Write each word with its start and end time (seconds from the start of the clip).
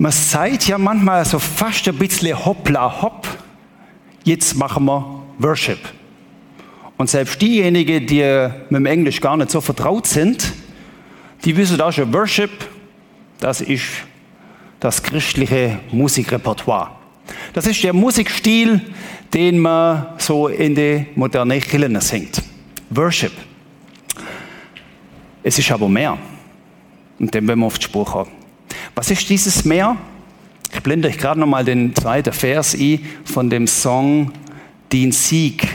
Man 0.00 0.12
sagt 0.12 0.68
ja 0.68 0.78
manchmal 0.78 1.24
so 1.24 1.40
fast 1.40 1.88
ein 1.88 1.98
bisschen 1.98 2.44
hoppla 2.44 3.02
hopp. 3.02 3.26
Jetzt 4.22 4.54
machen 4.54 4.84
wir 4.84 5.24
Worship. 5.38 5.78
Und 6.96 7.10
selbst 7.10 7.42
diejenigen, 7.42 8.06
die 8.06 8.48
mit 8.70 8.78
dem 8.78 8.86
Englisch 8.86 9.20
gar 9.20 9.36
nicht 9.36 9.50
so 9.50 9.60
vertraut 9.60 10.06
sind, 10.06 10.52
die 11.44 11.56
wissen 11.56 11.80
auch 11.80 11.92
schon, 11.92 12.12
Worship, 12.12 12.50
das 13.40 13.60
ist 13.60 13.84
das 14.78 15.02
christliche 15.02 15.80
Musikrepertoire. 15.90 16.90
Das 17.52 17.66
ist 17.66 17.82
der 17.82 17.92
Musikstil, 17.92 18.80
den 19.34 19.58
man 19.58 20.06
so 20.18 20.46
in 20.46 20.76
die 20.76 21.06
moderne 21.16 21.60
Kirche 21.60 22.00
singt. 22.00 22.40
Worship. 22.90 23.32
Es 25.42 25.58
ist 25.58 25.70
aber 25.72 25.88
mehr. 25.88 26.16
Und 27.18 27.34
dem 27.34 27.48
werden 27.48 27.60
wir 27.60 27.66
auf 27.66 27.78
die 27.78 27.84
Spur 27.84 28.04
kommen. 28.04 28.37
Was 28.94 29.10
ist 29.10 29.28
dieses 29.28 29.64
Mehr? 29.64 29.96
Ich 30.72 30.82
blende 30.82 31.08
euch 31.08 31.18
gerade 31.18 31.40
nochmal 31.40 31.64
den 31.64 31.94
zweiten 31.94 32.32
Vers 32.32 32.74
ein 32.74 33.00
von 33.24 33.48
dem 33.50 33.66
Song 33.66 34.32
Den 34.92 35.12
Sieg. 35.12 35.68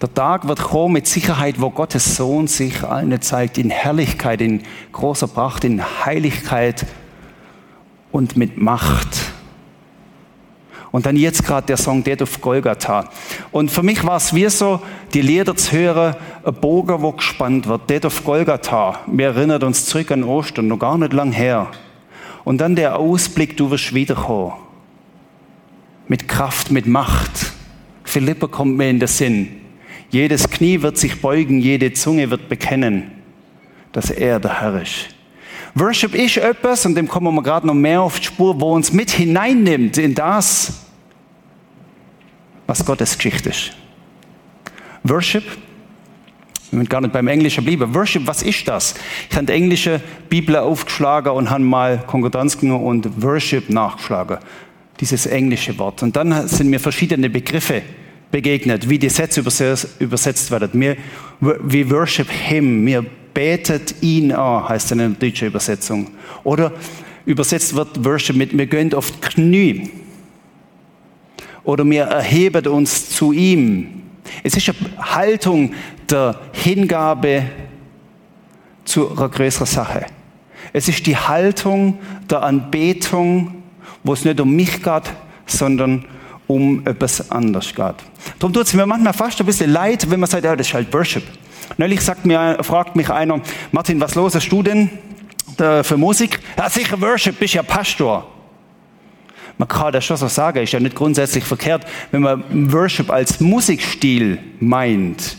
Der 0.00 0.12
Tag 0.12 0.48
wird 0.48 0.58
kommen 0.58 0.94
mit 0.94 1.06
Sicherheit, 1.06 1.60
wo 1.60 1.70
Gottes 1.70 2.16
Sohn 2.16 2.48
sich 2.48 2.82
allen 2.82 3.22
zeigt, 3.22 3.56
in 3.56 3.70
Herrlichkeit, 3.70 4.40
in 4.40 4.62
großer 4.90 5.28
Pracht, 5.28 5.62
in 5.62 5.80
Heiligkeit 6.04 6.86
und 8.10 8.36
mit 8.36 8.56
Macht. 8.60 9.21
Und 10.92 11.06
dann 11.06 11.16
jetzt 11.16 11.44
gerade 11.44 11.66
der 11.66 11.78
Song 11.78 12.04
Dead 12.04 12.20
of 12.20 12.40
Golgatha. 12.42 13.08
Und 13.50 13.70
für 13.70 13.82
mich 13.82 14.04
war 14.04 14.18
es 14.18 14.34
wie 14.34 14.48
so, 14.48 14.80
die 15.14 15.22
Lieder 15.22 15.56
zu 15.56 15.72
hören, 15.72 16.14
ein 16.44 16.54
Bogen, 16.54 17.00
wo 17.00 17.12
gespannt 17.12 17.66
wird. 17.66 17.88
Dead 17.88 18.04
of 18.04 18.22
Golgatha. 18.22 19.00
Wir 19.06 19.28
erinnern 19.28 19.62
uns 19.62 19.86
zurück 19.86 20.10
an 20.10 20.22
Ostern, 20.22 20.68
noch 20.68 20.78
gar 20.78 20.98
nicht 20.98 21.14
lang 21.14 21.32
her. 21.32 21.68
Und 22.44 22.60
dann 22.60 22.76
der 22.76 22.98
Ausblick, 22.98 23.56
du 23.56 23.70
wirst 23.70 23.94
wiederkommen. 23.94 24.52
Mit 26.08 26.28
Kraft, 26.28 26.70
mit 26.70 26.86
Macht. 26.86 27.52
Philippa 28.04 28.46
kommt 28.46 28.76
mir 28.76 28.90
in 28.90 29.00
den 29.00 29.08
Sinn. 29.08 29.48
Jedes 30.10 30.50
Knie 30.50 30.82
wird 30.82 30.98
sich 30.98 31.22
beugen, 31.22 31.58
jede 31.58 31.94
Zunge 31.94 32.28
wird 32.30 32.50
bekennen, 32.50 33.12
dass 33.92 34.10
er 34.10 34.38
der 34.40 34.60
Herr 34.60 34.82
ist. 34.82 35.08
Worship 35.74 36.14
ist 36.14 36.36
etwas, 36.36 36.84
und 36.84 36.94
dem 36.94 37.08
kommen 37.08 37.34
wir 37.34 37.42
gerade 37.42 37.66
noch 37.66 37.74
mehr 37.74 38.02
auf 38.02 38.20
die 38.20 38.26
Spur, 38.26 38.60
wo 38.60 38.74
uns 38.74 38.92
mit 38.92 39.10
hineinnimmt 39.10 39.96
in 39.96 40.14
das, 40.14 40.82
was 42.66 42.84
Gottes 42.84 43.16
Geschichte 43.16 43.48
ist. 43.48 43.72
Worship, 45.02 45.44
wir 46.70 46.78
sind 46.78 46.90
gar 46.90 47.00
nicht 47.00 47.12
beim 47.12 47.28
Englischen 47.28 47.64
bleiben. 47.64 47.94
Worship, 47.94 48.26
was 48.26 48.42
ist 48.42 48.68
das? 48.68 48.94
Ich 49.28 49.36
habe 49.36 49.46
die 49.46 49.52
englische 49.52 50.00
Bibel 50.28 50.56
aufgeschlagen 50.56 51.32
und 51.32 51.50
habe 51.50 51.62
mal 51.62 52.02
Konkordanz 52.06 52.54
und 52.56 53.22
Worship 53.22 53.68
nachgeschlagen. 53.68 54.38
Dieses 55.00 55.26
englische 55.26 55.76
Wort. 55.78 56.02
Und 56.02 56.16
dann 56.16 56.48
sind 56.48 56.70
mir 56.70 56.80
verschiedene 56.80 57.28
Begriffe 57.28 57.82
begegnet, 58.30 58.88
wie 58.88 58.98
die 58.98 59.08
Sätze 59.08 59.40
übersetzt 59.98 60.50
werden. 60.50 60.70
Wir, 60.72 60.96
we 61.40 61.90
worship 61.90 62.30
him. 62.30 62.86
Wir 62.86 63.04
betet 63.34 63.94
ihn 64.02 64.32
an, 64.32 64.68
heißt 64.68 64.92
in 64.92 64.98
der 64.98 65.08
deutschen 65.08 65.48
Übersetzung. 65.48 66.08
Oder 66.44 66.72
übersetzt 67.24 67.74
wird 67.74 68.04
Worship 68.04 68.36
mit, 68.36 68.56
wir 68.56 68.66
gehen 68.66 68.92
auf 68.94 69.10
die 69.10 69.20
Knie. 69.20 69.90
Oder 71.64 71.88
wir 71.88 72.04
erheben 72.04 72.66
uns 72.66 73.10
zu 73.10 73.32
ihm. 73.32 74.02
Es 74.42 74.56
ist 74.56 74.68
eine 74.68 75.14
Haltung 75.14 75.74
der 76.10 76.40
Hingabe 76.52 77.44
zu 78.84 79.10
einer 79.16 79.28
größeren 79.28 79.66
Sache. 79.66 80.06
Es 80.72 80.88
ist 80.88 81.06
die 81.06 81.16
Haltung 81.16 81.98
der 82.28 82.42
Anbetung, 82.42 83.62
wo 84.02 84.14
es 84.14 84.24
nicht 84.24 84.40
um 84.40 84.54
mich 84.54 84.82
geht, 84.82 85.12
sondern 85.46 86.04
um 86.46 86.86
etwas 86.86 87.30
anderes 87.30 87.74
geht. 87.74 87.94
Darum 88.38 88.52
tut 88.52 88.66
es 88.66 88.74
mir 88.74 88.86
manchmal 88.86 89.12
fast 89.12 89.38
ein 89.40 89.46
bisschen 89.46 89.70
leid, 89.70 90.08
wenn 90.10 90.20
man 90.20 90.28
sagt, 90.28 90.44
ja, 90.44 90.56
das 90.56 90.66
ist 90.66 90.74
halt 90.74 90.92
Worship. 90.92 91.24
Neulich 91.76 92.00
sagt 92.00 92.26
mir, 92.26 92.58
fragt 92.62 92.96
mich 92.96 93.10
einer, 93.10 93.40
Martin, 93.70 94.00
was 94.00 94.14
los 94.14 94.34
hast 94.34 94.48
du 94.48 94.62
denn 94.62 94.90
für 95.56 95.96
Musik? 95.96 96.40
Ja, 96.56 96.68
sicher 96.68 97.00
Worship, 97.00 97.38
bist 97.38 97.54
ja 97.54 97.62
Pastor. 97.62 98.26
Man 99.58 99.68
kann 99.68 99.92
das 99.92 100.04
schon 100.04 100.16
so 100.16 100.28
sagen, 100.28 100.62
ist 100.62 100.72
ja 100.72 100.80
nicht 100.80 100.96
grundsätzlich 100.96 101.44
verkehrt, 101.44 101.84
wenn 102.10 102.22
man 102.22 102.72
Worship 102.72 103.10
als 103.10 103.40
Musikstil 103.40 104.38
meint. 104.60 105.36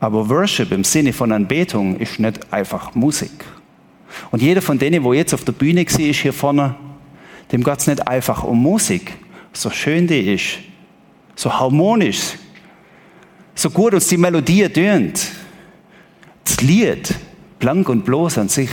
Aber 0.00 0.28
Worship 0.28 0.72
im 0.72 0.84
Sinne 0.84 1.12
von 1.12 1.32
Anbetung 1.32 1.98
ist 1.98 2.18
nicht 2.18 2.52
einfach 2.52 2.94
Musik. 2.94 3.44
Und 4.30 4.42
jeder 4.42 4.60
von 4.60 4.78
denen, 4.78 5.02
wo 5.04 5.12
jetzt 5.12 5.32
auf 5.32 5.44
der 5.44 5.52
Bühne 5.52 5.82
ist 5.82 5.98
hier 5.98 6.32
vorne, 6.32 6.74
dem 7.50 7.64
geht 7.64 7.78
es 7.78 7.86
nicht 7.86 8.06
einfach 8.06 8.44
um 8.44 8.62
Musik, 8.62 9.12
so 9.52 9.70
schön 9.70 10.06
die 10.06 10.34
ist, 10.34 10.58
so 11.34 11.52
harmonisch, 11.52 12.34
so 13.54 13.70
gut 13.70 13.94
uns 13.94 14.08
die 14.08 14.16
Melodie 14.16 14.68
tönt, 14.68 15.28
das 16.44 16.60
Lied, 16.60 17.14
blank 17.58 17.88
und 17.88 18.04
bloß 18.04 18.38
an 18.38 18.48
sich, 18.48 18.70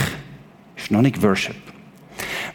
ist 0.75 0.91
noch 0.91 1.01
nicht 1.01 1.21
Worship. 1.21 1.55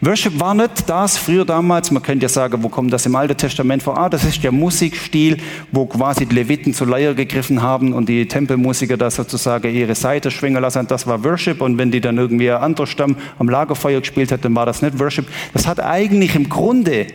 Worship 0.01 0.39
war 0.39 0.53
nicht 0.53 0.87
das 0.87 1.17
früher 1.17 1.45
damals, 1.45 1.89
man 1.89 2.03
könnte 2.03 2.25
ja 2.25 2.29
sagen, 2.29 2.61
wo 2.61 2.69
kommt 2.69 2.91
das 2.91 3.05
im 3.05 3.15
Alten 3.15 3.37
Testament 3.37 3.81
vor? 3.81 3.97
Ah, 3.97 4.09
das 4.09 4.23
ist 4.23 4.43
der 4.43 4.51
Musikstil, 4.51 5.37
wo 5.71 5.85
quasi 5.85 6.25
die 6.25 6.35
Leviten 6.35 6.73
zu 6.73 6.85
Leier 6.85 7.13
gegriffen 7.13 7.61
haben 7.61 7.93
und 7.93 8.09
die 8.09 8.27
Tempelmusiker 8.27 8.97
da 8.97 9.09
sozusagen 9.09 9.73
ihre 9.73 9.95
Seite 9.95 10.31
schwingen 10.31 10.61
lassen. 10.61 10.85
Das 10.87 11.07
war 11.07 11.23
Worship 11.23 11.61
und 11.61 11.77
wenn 11.77 11.91
die 11.91 12.01
dann 12.01 12.17
irgendwie 12.17 12.51
ein 12.51 12.61
anderer 12.61 12.87
Stamm 12.87 13.15
am 13.39 13.49
Lagerfeuer 13.49 14.01
gespielt 14.01 14.31
hat, 14.31 14.43
dann 14.43 14.55
war 14.55 14.65
das 14.65 14.81
nicht 14.81 14.99
Worship. 14.99 15.27
Das 15.53 15.65
hat 15.65 15.79
eigentlich 15.79 16.35
im 16.35 16.49
Grunde 16.49 17.07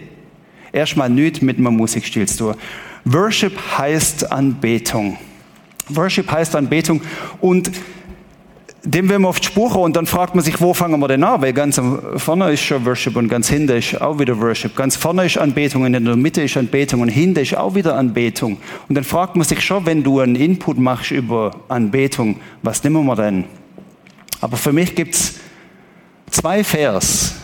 erstmal 0.72 1.10
nichts 1.10 1.42
mit 1.42 1.58
einem 1.58 1.76
Musikstil 1.76 2.26
zu 2.26 2.38
tun. 2.38 2.54
Worship 3.04 3.58
heißt 3.78 4.30
Anbetung. 4.30 5.16
Worship 5.88 6.30
heißt 6.30 6.54
Anbetung 6.54 7.00
und 7.40 7.70
dem 8.82 9.08
werden 9.10 9.22
wir 9.22 9.32
die 9.32 9.44
Spur 9.44 9.76
und 9.76 9.94
dann 9.96 10.06
fragt 10.06 10.34
man 10.34 10.42
sich, 10.42 10.60
wo 10.60 10.72
fangen 10.72 10.98
wir 11.00 11.08
denn 11.08 11.22
an? 11.22 11.42
Weil 11.42 11.52
ganz 11.52 11.80
vorne 12.16 12.50
ist 12.50 12.62
schon 12.62 12.84
Worship 12.86 13.16
und 13.16 13.28
ganz 13.28 13.48
hinten 13.48 13.76
ist 13.76 14.00
auch 14.00 14.18
wieder 14.18 14.40
Worship. 14.40 14.74
Ganz 14.74 14.96
vorne 14.96 15.26
ist 15.26 15.36
Anbetung 15.36 15.82
und 15.82 15.92
in 15.92 16.04
der 16.04 16.16
Mitte 16.16 16.42
ist 16.42 16.56
Anbetung 16.56 17.02
und 17.02 17.08
hinten 17.08 17.40
ist 17.40 17.56
auch 17.56 17.74
wieder 17.74 17.96
Anbetung. 17.96 18.56
Und 18.88 18.94
dann 18.94 19.04
fragt 19.04 19.36
man 19.36 19.46
sich 19.46 19.60
schon, 19.60 19.84
wenn 19.84 20.02
du 20.02 20.20
einen 20.20 20.34
Input 20.34 20.78
machst 20.78 21.10
über 21.10 21.50
Anbetung, 21.68 22.36
was 22.62 22.82
nehmen 22.82 23.04
wir 23.04 23.16
denn? 23.16 23.44
Aber 24.40 24.56
für 24.56 24.72
mich 24.72 24.94
gibt 24.94 25.14
es 25.14 25.34
zwei 26.30 26.64
Vers, 26.64 27.34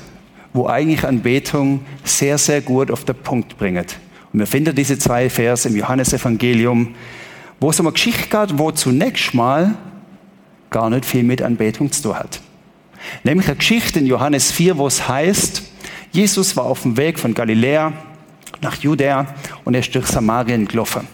wo 0.55 0.67
eigentlich 0.67 1.05
Anbetung 1.05 1.81
sehr, 2.03 2.39
sehr 2.39 2.63
gut 2.63 2.91
auf 2.91 3.05
den 3.05 3.17
Punkt 3.17 3.59
bringt. 3.59 3.99
Und 4.37 4.41
wir 4.41 4.47
finden 4.47 4.77
diese 4.77 4.99
zwei 4.99 5.31
Vers 5.31 5.65
im 5.65 5.75
Johannesevangelium, 5.75 6.95
wo 7.59 7.71
es 7.71 7.81
um 7.81 7.87
eine 7.87 7.95
Geschichte 7.95 8.29
geht, 8.29 8.59
wo 8.59 8.71
zunächst 8.71 9.33
mal 9.33 9.79
gar 10.69 10.91
nicht 10.91 11.07
viel 11.07 11.23
mit 11.23 11.41
Anbetung 11.41 11.91
zu 11.91 12.03
tun 12.03 12.17
hat. 12.17 12.43
Nämlich 13.25 13.47
eine 13.47 13.57
Geschichte 13.57 13.99
in 13.99 14.05
Johannes 14.05 14.53
4, 14.53 14.77
wo 14.77 14.87
es 14.89 15.09
heißt, 15.09 15.63
Jesus 16.13 16.55
war 16.55 16.67
auf 16.67 16.83
dem 16.83 16.99
Weg 16.99 17.19
von 17.19 17.33
Galiläa 17.33 17.95
nach 18.61 18.77
Judäa 18.77 19.27
und 19.65 19.73
er 19.73 19.81
ist 19.81 19.95
durch 19.95 20.07
Samarien 20.07 20.69
gelaufen. 20.69 21.09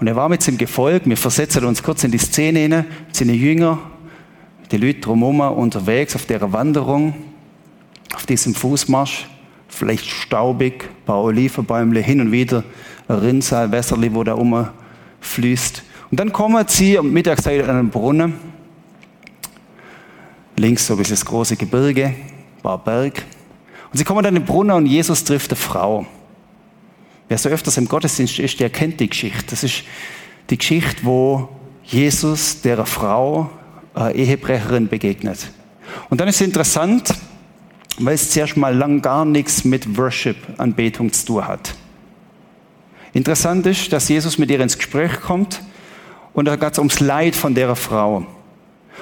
Und 0.00 0.08
er 0.08 0.16
war 0.16 0.28
mit 0.28 0.42
seinem 0.42 0.58
Gefolg, 0.58 1.02
wir 1.04 1.16
versetzen 1.16 1.64
uns 1.64 1.84
kurz 1.84 2.02
in 2.02 2.10
die 2.10 2.18
Szene 2.18 2.58
hinein, 2.58 2.86
seine 3.12 3.34
Jünger, 3.34 3.78
die 4.72 4.76
Leute 4.76 4.98
drumherum 4.98 5.40
unterwegs 5.40 6.16
auf 6.16 6.26
der 6.26 6.52
Wanderung, 6.52 7.14
auf 8.12 8.26
diesem 8.26 8.56
Fußmarsch, 8.56 9.28
vielleicht 9.70 10.06
staubig, 10.06 10.84
ein 10.84 11.04
paar 11.06 11.22
Olivenbäume 11.22 12.00
hin 12.00 12.20
und 12.20 12.32
wieder, 12.32 12.64
ein 13.08 13.16
Rinnsal, 13.16 13.72
Wässerli, 13.72 14.14
wo 14.14 14.24
da 14.24 14.34
rumfließt. 14.34 15.82
Und 16.10 16.20
dann 16.20 16.32
kommen 16.32 16.64
sie 16.68 16.98
am 16.98 17.12
Mittagszeit 17.12 17.62
an 17.64 17.76
einen 17.76 17.90
Brunnen. 17.90 18.34
Links 20.56 20.86
so 20.86 20.96
bisschen 20.96 21.14
das 21.14 21.24
große 21.24 21.56
Gebirge, 21.56 22.06
ein 22.06 22.62
paar 22.62 22.78
Berg. 22.78 23.24
Und 23.92 23.98
sie 23.98 24.04
kommen 24.04 24.22
dann 24.22 24.36
in 24.36 24.42
den 24.42 24.46
Brunnen 24.46 24.76
und 24.76 24.86
Jesus 24.86 25.24
trifft 25.24 25.50
eine 25.50 25.56
Frau. 25.56 26.06
Wer 27.28 27.38
so 27.38 27.48
öfters 27.48 27.76
im 27.76 27.88
Gottesdienst 27.88 28.38
ist, 28.40 28.58
der 28.60 28.70
kennt 28.70 29.00
die 29.00 29.08
Geschichte. 29.08 29.44
Das 29.50 29.62
ist 29.62 29.84
die 30.50 30.58
Geschichte, 30.58 31.04
wo 31.04 31.48
Jesus 31.84 32.60
der 32.60 32.84
Frau, 32.86 33.50
eine 33.94 34.14
Ehebrecherin, 34.14 34.88
begegnet. 34.88 35.50
Und 36.08 36.20
dann 36.20 36.28
ist 36.28 36.36
es 36.36 36.46
interessant, 36.46 37.14
weil 38.04 38.14
es 38.14 38.30
zuerst 38.30 38.56
mal 38.56 38.74
lang 38.74 39.02
gar 39.02 39.24
nichts 39.24 39.64
mit 39.64 39.96
Worship, 39.96 40.36
Anbetung 40.58 41.12
zu 41.12 41.26
tun 41.26 41.46
hat. 41.46 41.74
Interessant 43.12 43.66
ist, 43.66 43.92
dass 43.92 44.08
Jesus 44.08 44.38
mit 44.38 44.50
ihr 44.50 44.60
ins 44.60 44.78
Gespräch 44.78 45.20
kommt 45.20 45.60
und 46.32 46.44
da 46.46 46.56
geht 46.56 46.72
es 46.72 46.78
ums 46.78 47.00
Leid 47.00 47.34
von 47.34 47.54
der 47.54 47.74
Frau. 47.74 48.24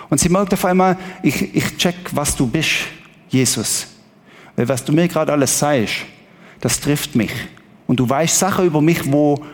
Und 0.09 0.19
sie 0.21 0.29
merkt 0.29 0.53
auf 0.55 0.65
einmal, 0.65 0.97
ich, 1.23 1.55
ich 1.55 1.77
check, 1.77 1.97
was 2.12 2.35
du 2.35 2.47
bist, 2.47 2.87
Jesus. 3.29 3.87
Weil 4.56 4.69
was 4.69 4.85
du 4.85 4.93
mir 4.93 5.09
gerade 5.09 5.33
alles 5.33 5.59
sagst, 5.59 5.97
das 6.61 6.81
trifft 6.81 7.15
mich. 7.15 7.33
Und 7.87 8.00
du 8.00 8.09
weißt 8.09 8.39
Sachen 8.39 8.67
über 8.67 8.81
mich, 8.81 9.12
wo 9.12 9.45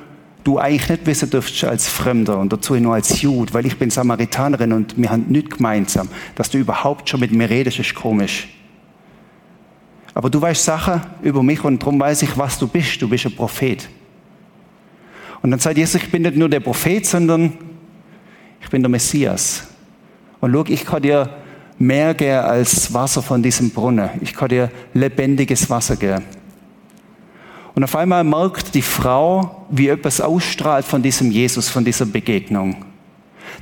du 0.45 0.59
eigentlich 0.59 0.89
nicht 0.89 1.07
wissen 1.07 1.31
dürftest 1.31 1.65
als 1.65 1.89
Fremder 1.89 2.39
und 2.39 2.53
dazu 2.53 2.75
nur 2.75 2.95
als 2.95 3.21
Jude, 3.21 3.53
weil 3.55 3.67
ich 3.67 3.79
bin 3.79 3.91
Samaritanerin 3.91 4.73
und 4.73 4.97
wir 4.97 5.11
haben 5.11 5.25
nichts 5.29 5.57
gemeinsam. 5.57 6.09
Dass 6.35 6.51
du 6.51 6.59
überhaupt 6.59 7.09
schon 7.09 7.21
mit 7.21 7.33
mir 7.33 7.49
redest, 7.49 7.79
ist 7.79 7.95
komisch. 7.95 8.49
Aber 10.15 10.31
du 10.31 10.41
weißt 10.41 10.65
Sachen 10.65 11.03
über 11.23 11.43
mich 11.43 11.63
und 11.65 11.83
darum 11.83 11.99
weiß 11.99 12.23
ich, 12.23 12.39
was 12.39 12.59
du 12.59 12.69
bist. 12.69 13.03
Du 13.03 13.09
bist 13.09 13.27
ein 13.27 13.35
Prophet. 13.35 13.89
Und 15.43 15.51
dann 15.51 15.61
sagt 15.61 15.77
Jesus, 15.77 16.03
ich 16.03 16.11
bin 16.11 16.23
nicht 16.23 16.37
nur 16.37 16.49
der 16.49 16.61
Prophet, 16.61 17.05
sondern 17.05 17.53
ich 18.63 18.71
bin 18.71 18.83
der 18.83 18.89
Messias. 18.89 19.67
Und 20.41 20.53
schau, 20.53 20.65
ich 20.69 20.85
kann 20.85 21.03
dir 21.03 21.29
mehr 21.79 22.15
geben 22.15 22.39
als 22.39 22.95
Wasser 22.95 23.21
von 23.23 23.43
diesem 23.43 23.71
Brunnen. 23.71 24.09
Ich 24.21 24.33
kann 24.33 24.49
dir 24.49 24.71
lebendiges 24.95 25.69
Wasser 25.69 25.97
geben. 25.97 26.23
Und 27.75 27.83
auf 27.83 27.97
einmal 27.97 28.23
merkt 28.23 28.75
die 28.75 28.83
Frau, 28.83 29.67
wie 29.69 29.89
etwas 29.89 30.21
ausstrahlt 30.21 30.85
von 30.85 31.03
diesem 31.03 31.33
Jesus, 31.33 31.69
von 31.69 31.85
dieser 31.85 32.07
Begegnung. 32.07 32.77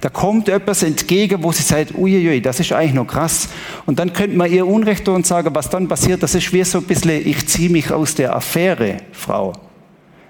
Da 0.00 0.08
kommt 0.08 0.48
etwas 0.48 0.82
entgegen, 0.82 1.42
wo 1.42 1.52
sie 1.52 1.62
sagt, 1.62 1.94
uiuiui, 1.94 2.40
das 2.40 2.60
ist 2.60 2.72
eigentlich 2.72 2.94
noch 2.94 3.06
krass. 3.06 3.48
Und 3.86 3.98
dann 3.98 4.12
könnte 4.12 4.36
man 4.36 4.50
ihr 4.50 4.66
Unrecht 4.66 5.04
tun 5.04 5.16
und 5.16 5.26
sagen, 5.26 5.50
was 5.52 5.70
dann 5.70 5.88
passiert, 5.88 6.22
das 6.22 6.34
ist 6.34 6.52
wie 6.52 6.64
so 6.64 6.78
ein 6.78 6.84
bisschen, 6.84 7.26
ich 7.26 7.46
ziehe 7.46 7.70
mich 7.70 7.92
aus 7.92 8.14
der 8.14 8.34
Affäre, 8.34 8.98
Frau. 9.12 9.52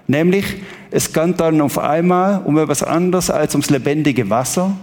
Nämlich, 0.07 0.45
es 0.91 1.11
geht 1.11 1.39
dann 1.39 1.61
auf 1.61 1.79
einmal 1.79 2.41
um 2.43 2.57
etwas 2.57 2.83
anderes 2.83 3.29
als 3.29 3.55
ums 3.55 3.69
lebendige 3.69 4.29
Wasser 4.29 4.75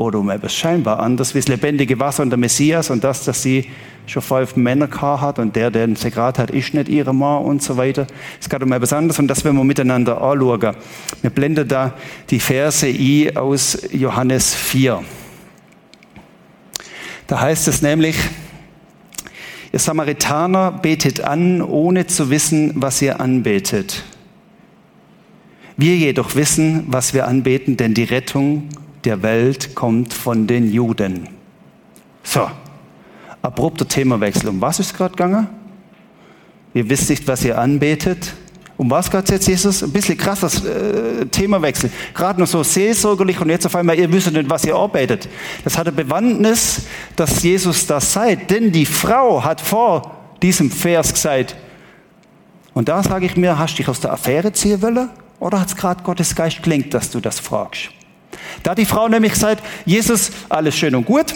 oder 0.00 0.18
um 0.18 0.30
etwas 0.30 0.54
scheinbar 0.54 0.98
anderes 0.98 1.34
wie 1.34 1.40
das 1.40 1.48
lebendige 1.48 2.00
Wasser 2.00 2.22
und 2.22 2.30
der 2.30 2.38
Messias 2.38 2.88
und 2.88 3.04
das, 3.04 3.26
dass 3.26 3.42
sie 3.42 3.66
schon 4.06 4.22
fünf 4.22 4.56
Männer 4.56 4.88
hat 4.90 5.38
und 5.38 5.54
der, 5.54 5.70
der 5.70 5.94
sie 5.94 6.10
gerade 6.10 6.40
hat, 6.40 6.50
ist 6.50 6.72
nicht 6.72 6.88
ihre 6.88 7.12
Mann 7.12 7.44
und 7.44 7.62
so 7.62 7.76
weiter. 7.76 8.06
Es 8.40 8.48
geht 8.48 8.62
um 8.62 8.72
etwas 8.72 8.94
anderes 8.94 9.18
und 9.18 9.28
das 9.28 9.44
werden 9.44 9.58
wir 9.58 9.64
miteinander 9.64 10.22
anschauen. 10.22 10.74
Wir 11.20 11.30
blenden 11.30 11.68
da 11.68 11.92
die 12.30 12.40
Verse 12.40 12.88
I 12.88 13.36
aus 13.36 13.78
Johannes 13.92 14.54
4. 14.54 15.04
Da 17.26 17.40
heißt 17.42 17.68
es 17.68 17.82
nämlich, 17.82 18.16
ihr 19.70 19.78
Samaritaner 19.78 20.72
betet 20.72 21.20
an, 21.20 21.60
ohne 21.60 22.06
zu 22.06 22.30
wissen, 22.30 22.72
was 22.74 23.02
ihr 23.02 23.20
anbetet. 23.20 24.02
Wir 25.76 25.94
jedoch 25.94 26.34
wissen, 26.36 26.84
was 26.88 27.12
wir 27.12 27.28
anbeten, 27.28 27.76
denn 27.76 27.92
die 27.92 28.04
Rettung 28.04 28.70
der 29.04 29.22
Welt 29.22 29.74
kommt 29.74 30.12
von 30.12 30.46
den 30.46 30.70
Juden. 30.70 31.28
So, 32.22 32.50
abrupter 33.42 33.86
Themawechsel. 33.86 34.48
Um 34.48 34.60
was 34.60 34.78
ist 34.78 34.96
gerade 34.96 35.12
gegangen? 35.12 35.48
Ihr 36.74 36.88
wisst 36.88 37.10
nicht, 37.10 37.26
was 37.26 37.44
ihr 37.44 37.58
anbetet. 37.58 38.34
Um 38.76 38.90
was 38.90 39.10
geht 39.10 39.24
es 39.24 39.30
jetzt, 39.30 39.48
Jesus? 39.48 39.82
Ein 39.82 39.92
bisschen 39.92 40.16
krasses 40.16 40.64
äh, 40.64 41.26
Themawechsel. 41.26 41.90
Gerade 42.14 42.40
noch 42.40 42.46
so 42.46 42.62
seelsorgerlich 42.62 43.38
und 43.40 43.50
jetzt 43.50 43.66
auf 43.66 43.76
einmal, 43.76 43.98
ihr 43.98 44.10
wisst 44.10 44.32
nicht, 44.32 44.48
was 44.48 44.64
ihr 44.64 44.74
arbeitet. 44.74 45.28
Das 45.64 45.76
hat 45.76 45.86
eine 45.86 45.96
Bewandtnis, 45.96 46.82
dass 47.16 47.42
Jesus 47.42 47.86
das 47.86 48.12
seid. 48.12 48.50
Denn 48.50 48.72
die 48.72 48.86
Frau 48.86 49.44
hat 49.44 49.60
vor 49.60 50.16
diesem 50.40 50.70
Vers 50.70 51.12
gesagt, 51.12 51.56
und 52.72 52.88
da 52.88 53.02
sage 53.02 53.26
ich 53.26 53.36
mir, 53.36 53.58
hast 53.58 53.74
du 53.74 53.76
dich 53.78 53.88
aus 53.88 54.00
der 54.00 54.12
Affäre 54.12 54.52
ziehen 54.52 54.80
wollen? 54.80 55.10
Oder 55.40 55.60
hat 55.60 55.68
es 55.68 55.76
gerade 55.76 56.02
Gottes 56.02 56.34
Geist 56.34 56.62
gelingt, 56.62 56.94
dass 56.94 57.10
du 57.10 57.20
das 57.20 57.40
fragst? 57.40 57.90
Da 58.62 58.72
hat 58.72 58.78
die 58.78 58.84
Frau 58.84 59.08
nämlich 59.08 59.32
gesagt, 59.32 59.62
Jesus, 59.84 60.30
alles 60.48 60.76
schön 60.76 60.94
und 60.94 61.06
gut. 61.06 61.34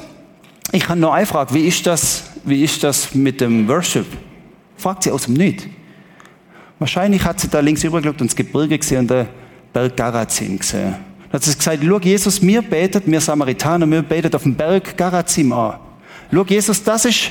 Ich 0.73 0.89
habe 0.89 0.99
nur 0.99 1.15
eine 1.15 1.27
Frage, 1.27 1.55
wie 1.55 1.67
ist 1.67 1.87
das, 1.87 2.25
wie 2.45 2.63
ist 2.63 2.83
das 2.83 3.15
mit 3.15 3.41
dem 3.41 3.69
Worship? 3.69 4.07
Fragt 4.77 5.05
sie 5.05 5.11
aus 5.11 5.25
dem 5.25 5.35
Nicht. 5.35 5.69
Wahrscheinlich 6.79 7.25
hat 7.25 7.41
sie 7.41 7.49
da 7.49 7.61
links 7.61 7.85
übergeschaut 7.85 8.21
und 8.21 8.31
das 8.31 8.37
Gebirge 8.37 8.79
gesehen 8.79 9.01
und 9.01 9.11
den 9.11 9.29
Berg 9.73 9.97
Garazim 9.97 10.59
gesehen. 10.59 10.97
Da 11.31 11.37
hat 11.37 11.45
sie 11.45 11.57
gesagt, 11.57 11.81
schau 11.85 11.99
Jesus, 11.99 12.43
mir 12.43 12.63
betet, 12.63 13.07
mir 13.07 13.21
Samaritaner, 13.21 13.87
mir 13.87 14.03
betet 14.03 14.35
auf 14.35 14.43
dem 14.43 14.55
Berg 14.55 14.97
Garazim 14.97 15.53
an. 15.53 15.79
Schau 16.33 16.45
Jesus, 16.45 16.83
das 16.83 17.05
ist 17.05 17.31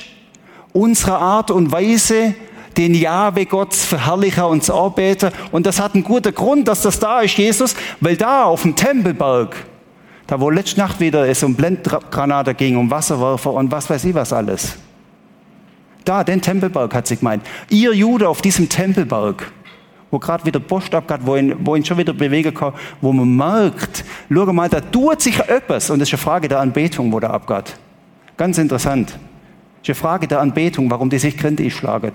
unsere 0.71 1.17
Art 1.17 1.51
und 1.51 1.71
Weise, 1.71 2.33
den 2.77 2.93
Jahwe 2.93 3.45
Gott 3.45 3.73
verherrlichen 3.73 4.43
und 4.43 4.63
zu 4.63 4.73
arbeiten. 4.73 5.31
Und 5.51 5.65
das 5.65 5.79
hat 5.79 5.93
einen 5.93 6.03
guten 6.03 6.33
Grund, 6.33 6.67
dass 6.67 6.81
das 6.81 6.99
da 6.99 7.21
ist, 7.21 7.37
Jesus, 7.37 7.75
weil 7.99 8.17
da 8.17 8.45
auf 8.45 8.63
dem 8.63 8.75
Tempelberg, 8.75 9.55
da 10.27 10.39
wo 10.39 10.49
letzte 10.49 10.79
Nacht 10.79 10.99
wieder 10.99 11.27
es 11.27 11.43
um 11.43 11.55
Blendgranate 11.55 12.53
ging, 12.53 12.77
um 12.77 12.89
Wasserwerfer 12.89 13.53
und 13.53 13.71
was 13.71 13.89
weiß 13.89 14.05
ich 14.05 14.13
was 14.13 14.33
alles. 14.33 14.77
Da, 16.05 16.23
den 16.23 16.41
Tempelberg 16.41 16.93
hat 16.93 17.07
sie 17.07 17.17
gemeint. 17.17 17.45
Ihr 17.69 17.93
Jude 17.93 18.27
auf 18.27 18.41
diesem 18.41 18.67
Tempelberg, 18.67 19.51
wo 20.11 20.19
gerade 20.19 20.45
wieder 20.45 20.59
Post 20.59 20.93
abgeht, 20.93 21.21
wo 21.23 21.35
ihn, 21.35 21.55
wo 21.59 21.75
ihn 21.75 21.85
schon 21.85 21.97
wieder 21.97 22.13
bewegen 22.13 22.53
kann, 22.53 22.73
wo 23.01 23.13
man 23.13 23.35
merkt, 23.35 24.03
schau 24.29 24.45
mal, 24.51 24.69
da 24.69 24.81
tut 24.81 25.21
sich 25.21 25.39
etwas. 25.39 25.89
Und 25.89 25.99
das 25.99 26.09
ist 26.09 26.13
eine 26.13 26.21
Frage 26.21 26.47
der 26.47 26.59
Anbetung, 26.59 27.11
wo 27.11 27.19
da 27.19 27.29
abgeht. 27.29 27.75
Ganz 28.35 28.57
interessant. 28.57 29.11
Das 29.11 29.17
ist 29.83 29.89
eine 29.89 29.95
Frage 29.95 30.27
der 30.27 30.41
Anbetung, 30.41 30.89
warum 30.89 31.09
die 31.09 31.19
sich 31.19 31.37
kritisch 31.37 31.77
schlagen. 31.77 32.11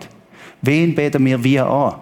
Wen 0.62 0.94
beten 0.94 1.24
wir 1.24 1.42
wir 1.42 1.66
an? 1.66 1.94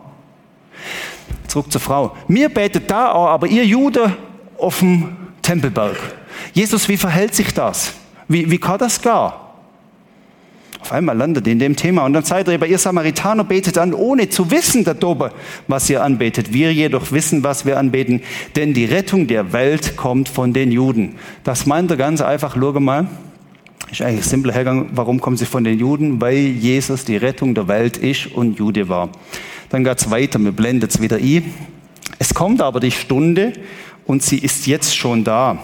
Zurück 1.47 1.71
zur 1.71 1.81
Frau. 1.81 2.17
Mir 2.29 2.49
betet 2.49 2.91
da 2.91 3.13
an, 3.13 3.29
aber 3.29 3.47
ihr 3.47 3.65
Jude 3.65 4.17
auf 4.59 4.81
dem 4.81 5.17
Tempelberg. 5.43 5.97
Jesus, 6.53 6.89
wie 6.89 6.97
verhält 6.97 7.35
sich 7.35 7.53
das? 7.53 7.93
Wie, 8.29 8.51
wie 8.51 8.59
kann 8.59 8.79
das 8.79 9.01
gehen? 9.01 9.33
Auf 10.81 10.93
einmal 10.93 11.17
landet 11.17 11.47
ihr 11.49 11.53
in 11.53 11.59
dem 11.59 11.75
Thema 11.75 12.05
und 12.05 12.13
dann 12.13 12.23
seid 12.23 12.47
ihr 12.47 12.55
aber, 12.55 12.67
ihr 12.67 12.79
Samaritaner 12.79 13.43
betet 13.43 13.77
an, 13.77 13.93
ohne 13.93 14.29
zu 14.29 14.51
wissen 14.53 14.85
darüber, 14.85 15.33
was 15.67 15.91
ihr 15.91 16.03
anbetet. 16.03 16.53
Wir 16.53 16.73
jedoch 16.73 17.11
wissen, 17.11 17.43
was 17.43 17.67
wir 17.67 17.77
anbeten, 17.77 18.23
denn 18.55 18.73
die 18.73 18.85
Rettung 18.85 19.27
der 19.27 19.53
Welt 19.53 19.97
kommt 19.97 20.29
von 20.29 20.53
den 20.53 20.71
Juden. 20.71 21.17
Das 21.43 21.67
meint 21.67 21.91
er 21.91 21.97
ganz 21.97 22.21
einfach, 22.21 22.57
schau 22.57 22.79
mal. 22.79 23.09
Ist 23.91 24.03
eigentlich 24.03 24.25
ein 24.25 24.29
simpler 24.29 24.53
Hergang. 24.53 24.91
Warum 24.93 25.21
kommen 25.21 25.37
sie 25.37 25.47
von 25.47 25.63
den 25.65 25.79
Juden? 25.79 26.21
Weil 26.21 26.37
Jesus 26.37 27.05
die 27.05 27.17
Rettung 27.17 27.55
der 27.55 27.69
Welt 27.69 27.97
ist 27.97 28.27
und 28.27 28.59
Jude 28.59 28.89
war. 28.89 29.11
Dann 29.69 29.85
geht 29.85 29.99
es 29.99 30.11
weiter, 30.11 30.39
wir 30.39 30.53
blenden 30.53 30.89
es 30.89 31.01
wieder 31.01 31.17
ein. 31.17 31.55
Es 32.19 32.35
kommt 32.35 32.61
aber 32.63 32.81
die 32.81 32.91
Stunde 32.91 33.53
und 34.07 34.23
sie 34.23 34.39
ist 34.39 34.67
jetzt 34.67 34.97
schon 34.97 35.25
da. 35.25 35.59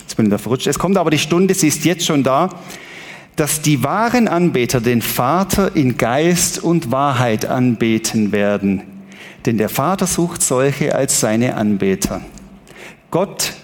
Jetzt 0.00 0.16
bin 0.16 0.26
ich 0.26 0.30
da 0.30 0.38
verrutscht. 0.38 0.66
Es 0.66 0.78
kommt 0.78 0.96
aber 0.96 1.10
die 1.10 1.18
Stunde, 1.18 1.54
sie 1.54 1.68
ist 1.68 1.84
jetzt 1.84 2.06
schon 2.06 2.22
da, 2.22 2.48
dass 3.36 3.62
die 3.62 3.84
wahren 3.84 4.28
Anbeter 4.28 4.80
den 4.80 5.02
Vater 5.02 5.76
in 5.76 5.96
Geist 5.96 6.62
und 6.62 6.90
Wahrheit 6.90 7.46
anbeten 7.46 8.32
werden. 8.32 8.82
Denn 9.46 9.58
der 9.58 9.68
Vater 9.68 10.06
sucht 10.06 10.42
solche 10.42 10.94
als 10.94 11.20
seine 11.20 11.54
Anbeter. 11.54 12.20
Gott 13.10 13.54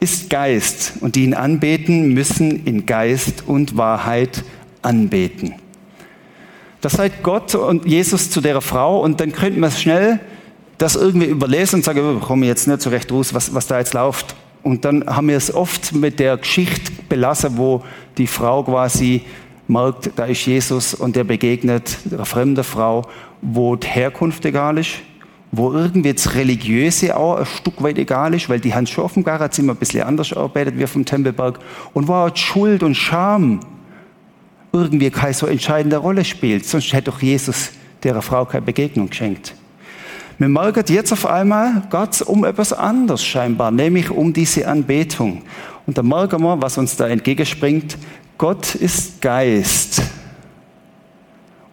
ist 0.00 0.30
Geist 0.30 0.94
und 1.00 1.16
die 1.16 1.24
ihn 1.24 1.34
anbeten, 1.34 2.12
müssen 2.14 2.64
in 2.64 2.86
Geist 2.86 3.44
und 3.46 3.76
Wahrheit 3.76 4.44
anbeten. 4.82 5.54
Das 6.80 6.92
sagt 6.92 7.22
Gott 7.22 7.54
und 7.54 7.86
Jesus 7.86 8.30
zu 8.30 8.40
der 8.40 8.60
Frau 8.60 9.00
und 9.00 9.20
dann 9.20 9.32
könnte 9.32 9.58
man 9.58 9.70
schnell 9.70 10.20
das 10.76 10.94
irgendwie 10.94 11.26
überlesen 11.26 11.76
und 11.76 11.84
sagen, 11.84 12.00
oh, 12.00 12.24
komme 12.24 12.46
jetzt 12.46 12.68
nicht 12.68 12.82
so 12.82 12.90
recht 12.90 13.10
raus, 13.10 13.34
was, 13.34 13.52
was 13.52 13.66
da 13.66 13.78
jetzt 13.78 13.94
läuft. 13.94 14.36
Und 14.62 14.84
dann 14.84 15.04
haben 15.06 15.28
wir 15.28 15.36
es 15.36 15.52
oft 15.52 15.92
mit 15.92 16.20
der 16.20 16.36
Geschichte 16.36 16.92
belassen, 17.08 17.56
wo 17.56 17.82
die 18.16 18.28
Frau 18.28 18.62
quasi 18.62 19.22
merkt, 19.66 20.10
da 20.16 20.26
ist 20.26 20.46
Jesus 20.46 20.94
und 20.94 21.16
der 21.16 21.24
begegnet 21.24 21.98
einer 22.10 22.24
fremden 22.24 22.64
Frau, 22.64 23.06
wo 23.42 23.74
die 23.76 23.88
Herkunft 23.88 24.44
egal 24.44 24.78
ist, 24.78 24.90
wo 25.50 25.72
irgendwie 25.72 26.12
das 26.12 26.34
Religiöse 26.34 27.16
auch 27.16 27.36
ein 27.36 27.46
Stück 27.46 27.82
weit 27.82 27.98
egal 27.98 28.34
ist, 28.34 28.48
weil 28.48 28.60
die 28.60 28.74
haben 28.74 28.86
schon 28.86 29.04
auf 29.04 29.14
dem 29.14 29.24
Garazimmer 29.24 29.72
ein 29.72 29.78
bisschen 29.78 30.02
anders 30.02 30.32
arbeitet 30.32 30.78
wie 30.78 30.84
dem 30.84 31.04
Tempelberg 31.04 31.58
und 31.94 32.08
wo 32.08 32.14
auch 32.14 32.36
Schuld 32.36 32.82
und 32.82 32.94
Scham 32.94 33.60
irgendwie 34.72 35.10
keine 35.10 35.32
so 35.32 35.46
entscheidende 35.46 35.96
Rolle 35.96 36.24
spielt. 36.24 36.66
Sonst 36.66 36.92
hätte 36.92 37.10
doch 37.10 37.22
Jesus 37.22 37.70
der 38.02 38.20
Frau 38.20 38.44
keine 38.44 38.62
Begegnung 38.62 39.08
geschenkt. 39.08 39.54
Wir 40.36 40.48
merken 40.48 40.84
jetzt 40.88 41.12
auf 41.12 41.26
einmal, 41.26 41.82
Gott 41.90 42.22
um 42.22 42.44
etwas 42.44 42.72
anderes 42.72 43.24
scheinbar, 43.24 43.70
nämlich 43.70 44.10
um 44.10 44.32
diese 44.32 44.68
Anbetung. 44.68 45.42
Und 45.86 45.98
da 45.98 46.02
merken 46.02 46.42
wir, 46.42 46.60
was 46.60 46.78
uns 46.78 46.94
da 46.94 47.08
entgegenspringt. 47.08 47.96
Gott 48.36 48.74
ist 48.76 49.20
Geist 49.20 50.02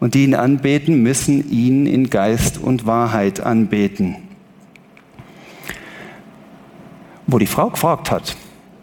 und 0.05 0.13
die 0.13 0.23
ihn 0.23 0.35
anbeten, 0.35 1.01
müssen 1.01 1.49
ihn 1.49 1.87
in 1.87 2.11
Geist 2.11 2.59
und 2.59 2.85
Wahrheit 2.85 3.39
anbeten. 3.39 4.17
Wo 7.25 7.39
die 7.39 7.47
Frau 7.47 7.71
gefragt 7.71 8.11
hat, 8.11 8.35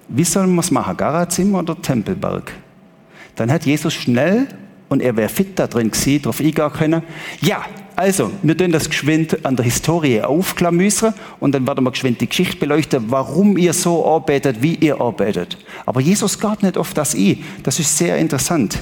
wie 0.09 0.25
sollen 0.25 0.53
wir 0.53 0.63
es 0.63 0.73
machen, 0.73 0.97
Garazim 0.97 1.55
oder 1.55 1.81
Tempelberg? 1.81 2.53
Dann 3.37 3.53
hat 3.53 3.65
Jesus 3.65 3.95
schnell, 3.95 4.49
und 4.89 5.01
er 5.01 5.17
wäre 5.17 5.29
fit 5.29 5.57
da 5.61 5.69
drin 5.69 5.93
gewesen, 5.93 6.23
darauf 6.23 6.41
eingehen 6.41 6.73
können, 6.73 7.03
ja, 7.41 7.67
also, 7.95 8.33
wir 8.43 8.57
tun 8.57 8.73
das 8.73 8.91
geschwind 8.91 9.47
an 9.47 9.55
der 9.55 9.65
Historie 9.65 10.23
aufklamüsern 10.23 11.15
und 11.39 11.55
dann 11.55 11.69
werden 11.69 11.85
wir 11.85 11.93
geschwind 11.93 12.21
die 12.21 12.29
Geschichte 12.29 12.57
beleuchten, 12.57 13.05
warum 13.13 13.57
ihr 13.57 13.75
so 13.75 14.05
arbeitet, 14.05 14.61
wie 14.61 14.75
ihr 14.75 15.01
arbeitet. 15.01 15.57
Aber 15.87 16.01
Jesus 16.01 16.41
geht 16.41 16.65
nicht 16.65 16.77
auf 16.77 16.95
das 16.95 17.15
ein. 17.15 17.45
Das 17.63 17.79
ist 17.79 17.97
sehr 17.97 18.19
interessant. 18.19 18.81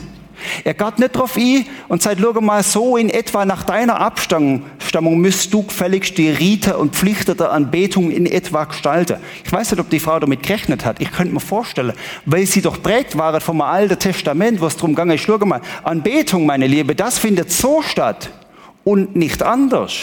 Er 0.65 0.75
geht 0.75 0.99
nicht 0.99 1.17
drauf 1.17 1.37
ein 1.37 1.67
und 1.89 2.03
sagt, 2.03 2.21
schau 2.21 2.41
mal, 2.41 2.63
so 2.63 2.97
in 2.97 3.11
etwa 3.11 3.45
nach 3.45 3.65
deiner 3.65 4.01
Abstammung, 4.01 4.63
müsst 5.17 5.53
du 5.53 5.63
gefälligst 5.63 6.19
die 6.19 6.31
Rite 6.31 6.77
und 6.77 6.95
Pflichten 6.95 7.37
der 7.37 7.53
Anbetung 7.53 8.11
in 8.11 8.27
etwa 8.27 8.65
gestalten. 8.65 9.17
Ich 9.45 9.53
weiß 9.53 9.73
nicht, 9.73 9.81
ob 9.81 9.91
die 9.91 10.01
Frau 10.01 10.19
damit 10.19 10.43
gerechnet 10.43 10.85
hat. 10.85 11.01
Ich 11.01 11.11
könnte 11.13 11.35
mir 11.35 11.41
vorstellen, 11.41 11.93
weil 12.27 12.47
sie 12.47 12.63
doch 12.63 12.83
prägt 12.83 13.17
waren 13.17 13.41
vom 13.41 13.61
Alten 13.61 13.99
Testament, 13.99 14.61
wo 14.61 14.67
es 14.67 14.77
darum 14.77 14.95
ging, 14.95 15.11
ich 15.11 15.23
schaue 15.23 15.45
mal, 15.47 15.61
Anbetung, 15.83 16.47
meine 16.47 16.67
Liebe, 16.67 16.95
das 16.95 17.19
findet 17.19 17.51
so 17.51 17.83
statt 17.83 18.31
und 18.85 19.17
nicht 19.17 19.43
anders. 19.43 19.95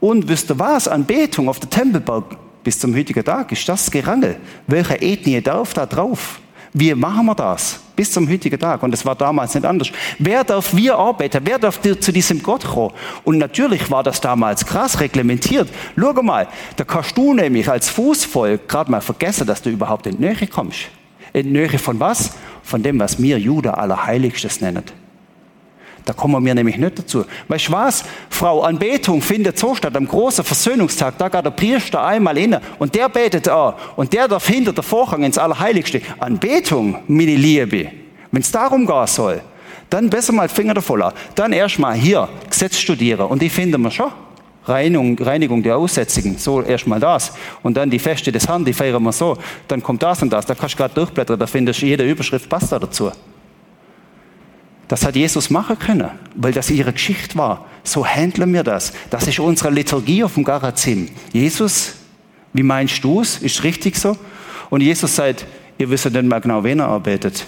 Und 0.00 0.28
wisst 0.28 0.50
ihr 0.50 0.58
was? 0.58 0.88
Anbetung 0.88 1.48
auf 1.48 1.60
der 1.60 1.70
Tempelberg 1.70 2.24
bis 2.64 2.78
zum 2.78 2.94
heutigen 2.94 3.24
Tag 3.24 3.50
ist 3.52 3.68
das 3.68 3.90
Gerangel. 3.90 4.36
Welche 4.66 4.94
Ethnie 5.00 5.40
darf 5.40 5.74
da 5.74 5.86
drauf? 5.86 6.40
Wie 6.72 6.94
machen 6.94 7.26
wir 7.26 7.34
das? 7.34 7.80
Bis 8.02 8.10
zum 8.10 8.28
heutigen 8.28 8.58
Tag. 8.58 8.82
Und 8.82 8.92
es 8.92 9.06
war 9.06 9.14
damals 9.14 9.54
nicht 9.54 9.64
anders. 9.64 9.92
Wer 10.18 10.42
darf 10.42 10.74
wir 10.74 10.98
arbeiten? 10.98 11.40
Wer 11.44 11.56
darf 11.56 11.80
zu 11.80 12.12
diesem 12.12 12.42
Gott 12.42 12.64
kommen? 12.64 12.92
Und 13.22 13.38
natürlich 13.38 13.88
war 13.92 14.02
das 14.02 14.20
damals 14.20 14.66
krass 14.66 14.98
reglementiert. 14.98 15.68
Schau 15.96 16.12
mal, 16.20 16.48
da 16.74 16.82
kannst 16.82 17.16
du 17.16 17.32
nämlich 17.32 17.68
als 17.70 17.88
Fußvolk 17.90 18.68
gerade 18.68 18.90
mal 18.90 19.00
vergessen, 19.00 19.46
dass 19.46 19.62
du 19.62 19.70
überhaupt 19.70 20.08
in 20.08 20.16
die 20.16 20.24
Nähe 20.24 20.48
kommst. 20.48 20.88
In 21.32 21.44
die 21.44 21.50
Nähe 21.52 21.78
von 21.78 22.00
was? 22.00 22.32
Von 22.64 22.82
dem, 22.82 22.98
was 22.98 23.22
wir 23.22 23.38
Juda 23.38 23.74
Allerheiligstes 23.74 24.60
nennen. 24.60 24.82
Da 26.04 26.12
kommen 26.12 26.44
wir 26.44 26.54
nämlich 26.54 26.76
nicht 26.76 26.98
dazu. 26.98 27.24
Weißt 27.48 27.68
du 27.68 27.72
was? 27.72 28.04
Frau, 28.28 28.62
Anbetung 28.62 29.22
findet 29.22 29.58
so 29.58 29.74
statt, 29.74 29.96
am 29.96 30.06
großen 30.06 30.44
Versöhnungstag, 30.44 31.16
da 31.18 31.28
geht 31.28 31.44
der 31.44 31.50
Priester 31.50 32.04
einmal 32.04 32.36
inne 32.38 32.60
und 32.78 32.94
der 32.94 33.08
betet 33.08 33.48
auch 33.48 33.74
und 33.96 34.12
der 34.12 34.26
darf 34.26 34.46
hinter 34.46 34.72
der 34.72 34.82
Vorhang 34.82 35.22
ins 35.22 35.38
Allerheiligste. 35.38 36.02
Anbetung, 36.18 36.98
meine 37.06 37.36
Liebe, 37.36 37.90
wenn 38.30 38.42
es 38.42 38.50
darum 38.50 38.86
gehen 38.86 39.06
soll, 39.06 39.40
dann 39.90 40.10
besser 40.10 40.32
mal 40.32 40.48
Finger 40.48 40.74
davon 40.74 41.02
an. 41.02 41.12
Dann 41.34 41.52
erstmal 41.52 41.94
hier 41.94 42.28
Gesetz 42.48 42.78
studieren 42.78 43.26
und 43.26 43.40
die 43.40 43.50
finden 43.50 43.82
wir 43.82 43.90
schon. 43.90 44.10
Reinigung, 44.64 45.18
Reinigung 45.18 45.62
der 45.62 45.76
Aussätzigen, 45.76 46.38
so 46.38 46.62
erstmal 46.62 47.00
das. 47.00 47.32
Und 47.62 47.76
dann 47.76 47.90
die 47.90 47.98
Feste 47.98 48.30
des 48.30 48.46
Herrn, 48.46 48.64
die 48.64 48.72
feiern 48.72 49.02
wir 49.02 49.12
so. 49.12 49.36
Dann 49.66 49.82
kommt 49.82 50.02
das 50.02 50.22
und 50.22 50.32
das, 50.32 50.46
da 50.46 50.54
kannst 50.54 50.74
du 50.74 50.78
gerade 50.78 50.94
durchblättern, 50.94 51.38
da 51.38 51.46
findest 51.46 51.82
du 51.82 51.86
jede 51.86 52.08
Überschrift 52.08 52.48
passt 52.48 52.70
da 52.70 52.78
dazu. 52.78 53.10
Das 54.92 55.06
hat 55.06 55.16
Jesus 55.16 55.48
machen 55.48 55.78
können, 55.78 56.10
weil 56.34 56.52
das 56.52 56.68
ihre 56.68 56.92
Geschichte 56.92 57.38
war. 57.38 57.64
So 57.82 58.04
handeln 58.04 58.52
wir 58.52 58.62
das. 58.62 58.92
Das 59.08 59.26
ist 59.26 59.38
unsere 59.38 59.70
Liturgie 59.70 60.22
auf 60.22 60.34
dem 60.34 60.44
Garazim. 60.44 61.08
Jesus, 61.32 61.94
wie 62.52 62.62
meinst 62.62 63.02
du 63.02 63.22
es? 63.22 63.38
Ist 63.38 63.64
richtig 63.64 63.96
so? 63.96 64.18
Und 64.68 64.82
Jesus 64.82 65.16
sagt, 65.16 65.46
ihr 65.78 65.88
wisst 65.88 66.04
nicht 66.10 66.24
mal 66.26 66.42
genau, 66.42 66.62
wen 66.62 66.80
er 66.80 66.88
arbeitet. 66.88 67.46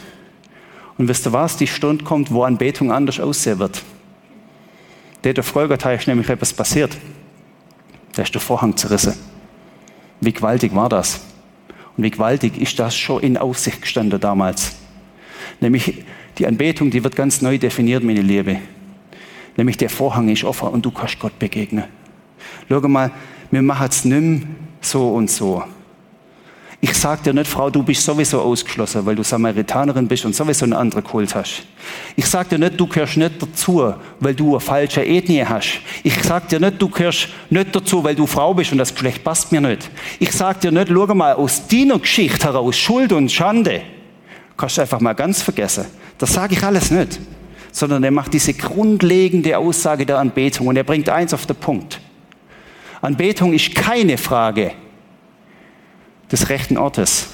Und 0.96 1.06
wisst 1.06 1.26
ihr 1.26 1.34
was? 1.34 1.58
Die 1.58 1.66
Stunde 1.66 2.02
kommt, 2.02 2.30
wo 2.30 2.44
Anbetung 2.44 2.90
anders 2.90 3.20
aussehen 3.20 3.58
wird. 3.58 3.82
Der 5.22 5.42
Folgetag 5.42 5.98
ist 5.98 6.08
nämlich 6.08 6.30
etwas 6.30 6.54
passiert. 6.54 6.96
Da 8.14 8.22
ist 8.22 8.32
der 8.32 8.40
Vorhang 8.40 8.74
zerrissen. 8.74 9.18
Wie 10.18 10.32
gewaltig 10.32 10.74
war 10.74 10.88
das? 10.88 11.20
Und 11.94 12.04
wie 12.04 12.10
gewaltig 12.10 12.56
ist 12.56 12.78
das 12.78 12.96
schon 12.96 13.22
in 13.22 13.36
Aussicht 13.36 13.82
gestanden 13.82 14.18
damals? 14.18 14.76
Nämlich 15.60 16.04
die 16.38 16.46
Anbetung, 16.46 16.90
die 16.90 17.02
wird 17.02 17.16
ganz 17.16 17.42
neu 17.42 17.58
definiert, 17.58 18.02
meine 18.02 18.22
Liebe. 18.22 18.58
Nämlich 19.56 19.76
der 19.76 19.90
Vorhang 19.90 20.28
ist 20.28 20.44
offen 20.44 20.68
und 20.68 20.84
du 20.84 20.90
kannst 20.90 21.18
Gott 21.18 21.38
begegnen. 21.38 21.84
Schau 22.68 22.80
mal, 22.80 23.10
wir 23.50 23.62
machen 23.62 23.86
es 23.88 24.04
nicht 24.04 24.46
so 24.80 25.14
und 25.14 25.30
so. 25.30 25.62
Ich 26.80 26.92
sag 26.92 27.22
dir 27.22 27.32
nicht, 27.32 27.46
Frau, 27.46 27.70
du 27.70 27.82
bist 27.82 28.04
sowieso 28.04 28.42
ausgeschlossen, 28.42 29.06
weil 29.06 29.14
du 29.14 29.22
Samaritanerin 29.22 30.06
bist 30.06 30.26
und 30.26 30.34
sowieso 30.34 30.66
einen 30.66 30.74
anderen 30.74 31.02
Kult 31.02 31.34
hast. 31.34 31.62
Ich 32.14 32.26
sag 32.26 32.50
dir 32.50 32.58
nicht, 32.58 32.78
du 32.78 32.86
gehörst 32.86 33.16
nicht 33.16 33.40
dazu, 33.40 33.94
weil 34.20 34.34
du 34.34 34.50
eine 34.50 34.60
falsche 34.60 35.02
Ethnie 35.02 35.42
hast. 35.46 35.80
Ich 36.02 36.22
sag 36.22 36.46
dir 36.50 36.60
nicht, 36.60 36.82
du 36.82 36.90
gehörst 36.90 37.28
nicht 37.48 37.74
dazu, 37.74 38.04
weil 38.04 38.14
du 38.14 38.26
Frau 38.26 38.52
bist 38.52 38.72
und 38.72 38.76
das 38.76 38.92
Geschlecht 38.92 39.24
passt 39.24 39.50
mir 39.50 39.62
nicht. 39.62 39.88
Ich 40.18 40.32
sag 40.32 40.60
dir 40.60 40.72
nicht, 40.72 40.88
schau 40.88 41.06
mal, 41.14 41.32
aus 41.32 41.66
deiner 41.66 41.98
Geschichte 41.98 42.44
heraus, 42.48 42.76
Schuld 42.76 43.12
und 43.12 43.32
Schande, 43.32 43.80
kannst 44.56 44.76
du 44.76 44.82
einfach 44.82 45.00
mal 45.00 45.14
ganz 45.14 45.42
vergessen. 45.42 45.86
Das 46.18 46.32
sage 46.32 46.54
ich 46.54 46.62
alles 46.62 46.90
nicht, 46.90 47.20
sondern 47.72 48.04
er 48.04 48.10
macht 48.10 48.32
diese 48.32 48.54
grundlegende 48.54 49.56
Aussage 49.58 50.06
der 50.06 50.18
Anbetung 50.18 50.68
und 50.68 50.76
er 50.76 50.84
bringt 50.84 51.08
eins 51.08 51.34
auf 51.34 51.46
den 51.46 51.56
Punkt. 51.56 52.00
Anbetung 53.00 53.52
ist 53.52 53.74
keine 53.74 54.16
Frage 54.16 54.72
des 56.30 56.48
rechten 56.48 56.78
Ortes, 56.78 57.28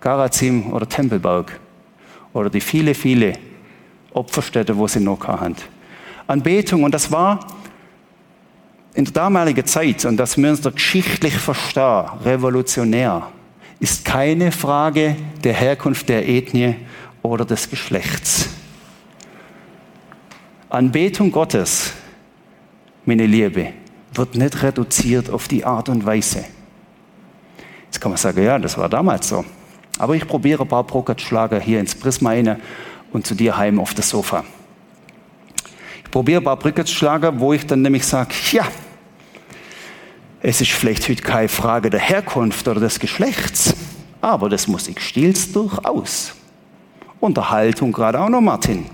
Garazim 0.00 0.72
oder 0.72 0.88
Tempelberg 0.88 1.60
oder 2.32 2.48
die 2.48 2.60
viele, 2.60 2.94
viele 2.94 3.34
Opferstätte, 4.12 4.76
wo 4.76 4.86
sie 4.86 5.00
noch 5.00 5.26
haben. 5.26 5.56
Anbetung, 6.26 6.84
und 6.84 6.94
das 6.94 7.10
war 7.10 7.46
in 8.94 9.04
der 9.04 9.12
damaligen 9.12 9.64
Zeit, 9.66 10.04
und 10.04 10.16
das 10.16 10.36
müssen 10.36 10.64
wir 10.64 10.72
geschichtlich 10.72 11.34
verstehen, 11.34 12.04
revolutionär, 12.24 13.28
ist 13.82 14.04
keine 14.04 14.52
Frage 14.52 15.16
der 15.42 15.54
Herkunft 15.54 16.08
der 16.08 16.28
Ethnie 16.28 16.76
oder 17.20 17.44
des 17.44 17.68
Geschlechts. 17.68 18.48
Anbetung 20.70 21.32
Gottes, 21.32 21.92
meine 23.04 23.26
Liebe, 23.26 23.72
wird 24.14 24.36
nicht 24.36 24.62
reduziert 24.62 25.30
auf 25.30 25.48
die 25.48 25.64
Art 25.64 25.88
und 25.88 26.06
Weise. 26.06 26.44
Jetzt 27.86 28.00
kann 28.00 28.12
man 28.12 28.18
sagen, 28.18 28.44
ja, 28.44 28.56
das 28.56 28.78
war 28.78 28.88
damals 28.88 29.28
so. 29.28 29.44
Aber 29.98 30.14
ich 30.14 30.28
probiere 30.28 30.62
ein 30.62 30.68
paar 30.68 30.84
Brokatschlager 30.84 31.58
hier 31.58 31.80
ins 31.80 31.96
Prisma 31.96 32.30
rein 32.30 32.60
und 33.12 33.26
zu 33.26 33.34
dir 33.34 33.56
heim 33.56 33.80
auf 33.80 33.94
das 33.94 34.10
Sofa. 34.10 34.44
Ich 36.04 36.10
probiere 36.12 36.40
ein 36.40 36.44
paar 36.44 36.56
Brückenschlager, 36.56 37.40
wo 37.40 37.52
ich 37.52 37.66
dann 37.66 37.82
nämlich 37.82 38.06
sage, 38.06 38.32
ja, 38.52 38.64
es 40.42 40.60
ist 40.60 40.72
vielleicht 40.72 41.08
heute 41.08 41.22
keine 41.22 41.48
Frage 41.48 41.88
der 41.88 42.00
Herkunft 42.00 42.66
oder 42.66 42.80
des 42.80 42.98
Geschlechts, 42.98 43.74
aber 44.20 44.48
des 44.48 44.66
Musikstils 44.66 45.52
durchaus. 45.52 46.32
Unterhaltung 47.20 47.92
gerade 47.92 48.18
auch 48.18 48.28
noch, 48.28 48.40
Martin. 48.40 48.86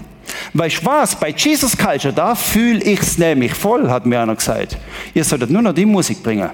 Weißt 0.53 0.83
du 0.83 0.87
was? 0.87 1.17
Bei 1.17 1.31
Jesus 1.31 1.77
Culture, 1.77 2.13
da 2.13 2.35
fühle 2.35 2.83
ich 2.83 3.01
es 3.01 3.17
nämlich 3.17 3.55
voll, 3.55 3.89
hat 3.89 4.05
mir 4.05 4.21
einer 4.21 4.37
gesagt. 4.37 4.77
Ihr 5.15 5.25
solltet 5.25 5.51
nur 5.51 5.63
noch 5.63 5.73
die 5.73 5.87
Musik 5.87 6.23
bringen. 6.23 6.51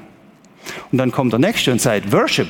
Und 0.92 0.98
dann 0.98 1.10
kommt 1.10 1.32
der 1.32 1.40
Nächste 1.40 1.72
und 1.72 1.80
sagt, 1.80 2.10
Worship. 2.12 2.48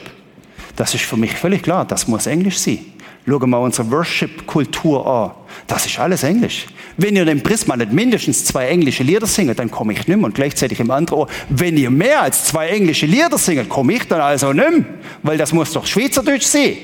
Das 0.77 0.93
ist 0.93 1.05
für 1.05 1.17
mich 1.17 1.33
völlig 1.33 1.63
klar, 1.63 1.87
das 1.87 2.07
muss 2.09 2.27
Englisch 2.27 2.59
sein. 2.59 2.79
Schau 3.27 3.39
mal 3.47 3.59
unsere 3.59 3.91
Worship-Kultur 3.91 5.07
an. 5.07 5.31
Das 5.67 5.87
ist 5.87 5.99
alles 5.99 6.23
Englisch. 6.23 6.67
Wenn 6.97 7.17
ihr 7.17 7.25
dem 7.25 7.43
Prisma 7.43 7.77
nicht 7.77 7.93
mindestens 7.93 8.45
zwei 8.45 8.69
englische 8.69 9.03
Lieder 9.03 9.27
singt, 9.27 9.59
dann 9.59 9.71
komme 9.71 9.93
ich 9.93 10.07
nicht 10.07 10.09
mehr. 10.09 10.27
Und 10.27 10.35
gleichzeitig 10.35 10.81
im 10.81 10.91
anderen 10.91 11.19
Ohr, 11.21 11.29
wenn 11.49 11.77
ihr 11.77 11.91
mehr 11.91 12.23
als 12.23 12.45
zwei 12.45 12.69
englische 12.69 13.07
Lieder 13.07 13.39
singt, 13.39 13.69
komme 13.69 13.95
ich 13.95 14.07
dann 14.07 14.21
also 14.21 14.53
mehr. 14.53 14.85
Weil 15.23 15.39
das 15.39 15.53
muss 15.53 15.73
doch 15.73 15.87
Schweizerdeutsch 15.87 16.45
sein. 16.45 16.77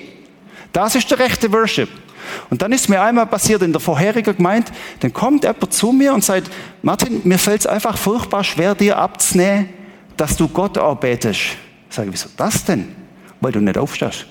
Das 0.72 0.94
ist 0.94 1.10
der 1.10 1.18
rechte 1.18 1.52
Worship. 1.52 1.88
Und 2.48 2.62
dann 2.62 2.72
ist 2.72 2.88
mir 2.88 3.02
einmal 3.02 3.26
passiert 3.26 3.62
in 3.62 3.72
der 3.72 3.80
vorherigen 3.80 4.36
Gemeinde, 4.36 4.70
dann 5.00 5.12
kommt 5.12 5.44
jemand 5.44 5.72
zu 5.72 5.92
mir 5.92 6.14
und 6.14 6.24
sagt, 6.24 6.50
Martin, 6.82 7.20
mir 7.24 7.38
fällt 7.38 7.60
es 7.60 7.66
einfach 7.66 7.98
furchtbar 7.98 8.44
schwer, 8.44 8.74
dir 8.74 8.98
abzunehmen, 8.98 9.70
dass 10.16 10.36
du 10.36 10.48
Gott 10.48 10.78
arbeitest. 10.78 11.40
Ich 11.88 11.96
sage, 11.96 12.12
wieso 12.12 12.28
das 12.36 12.64
denn? 12.64 12.94
Weil 13.40 13.52
du 13.52 13.60
nicht 13.60 13.78
aufstehst. 13.78 14.26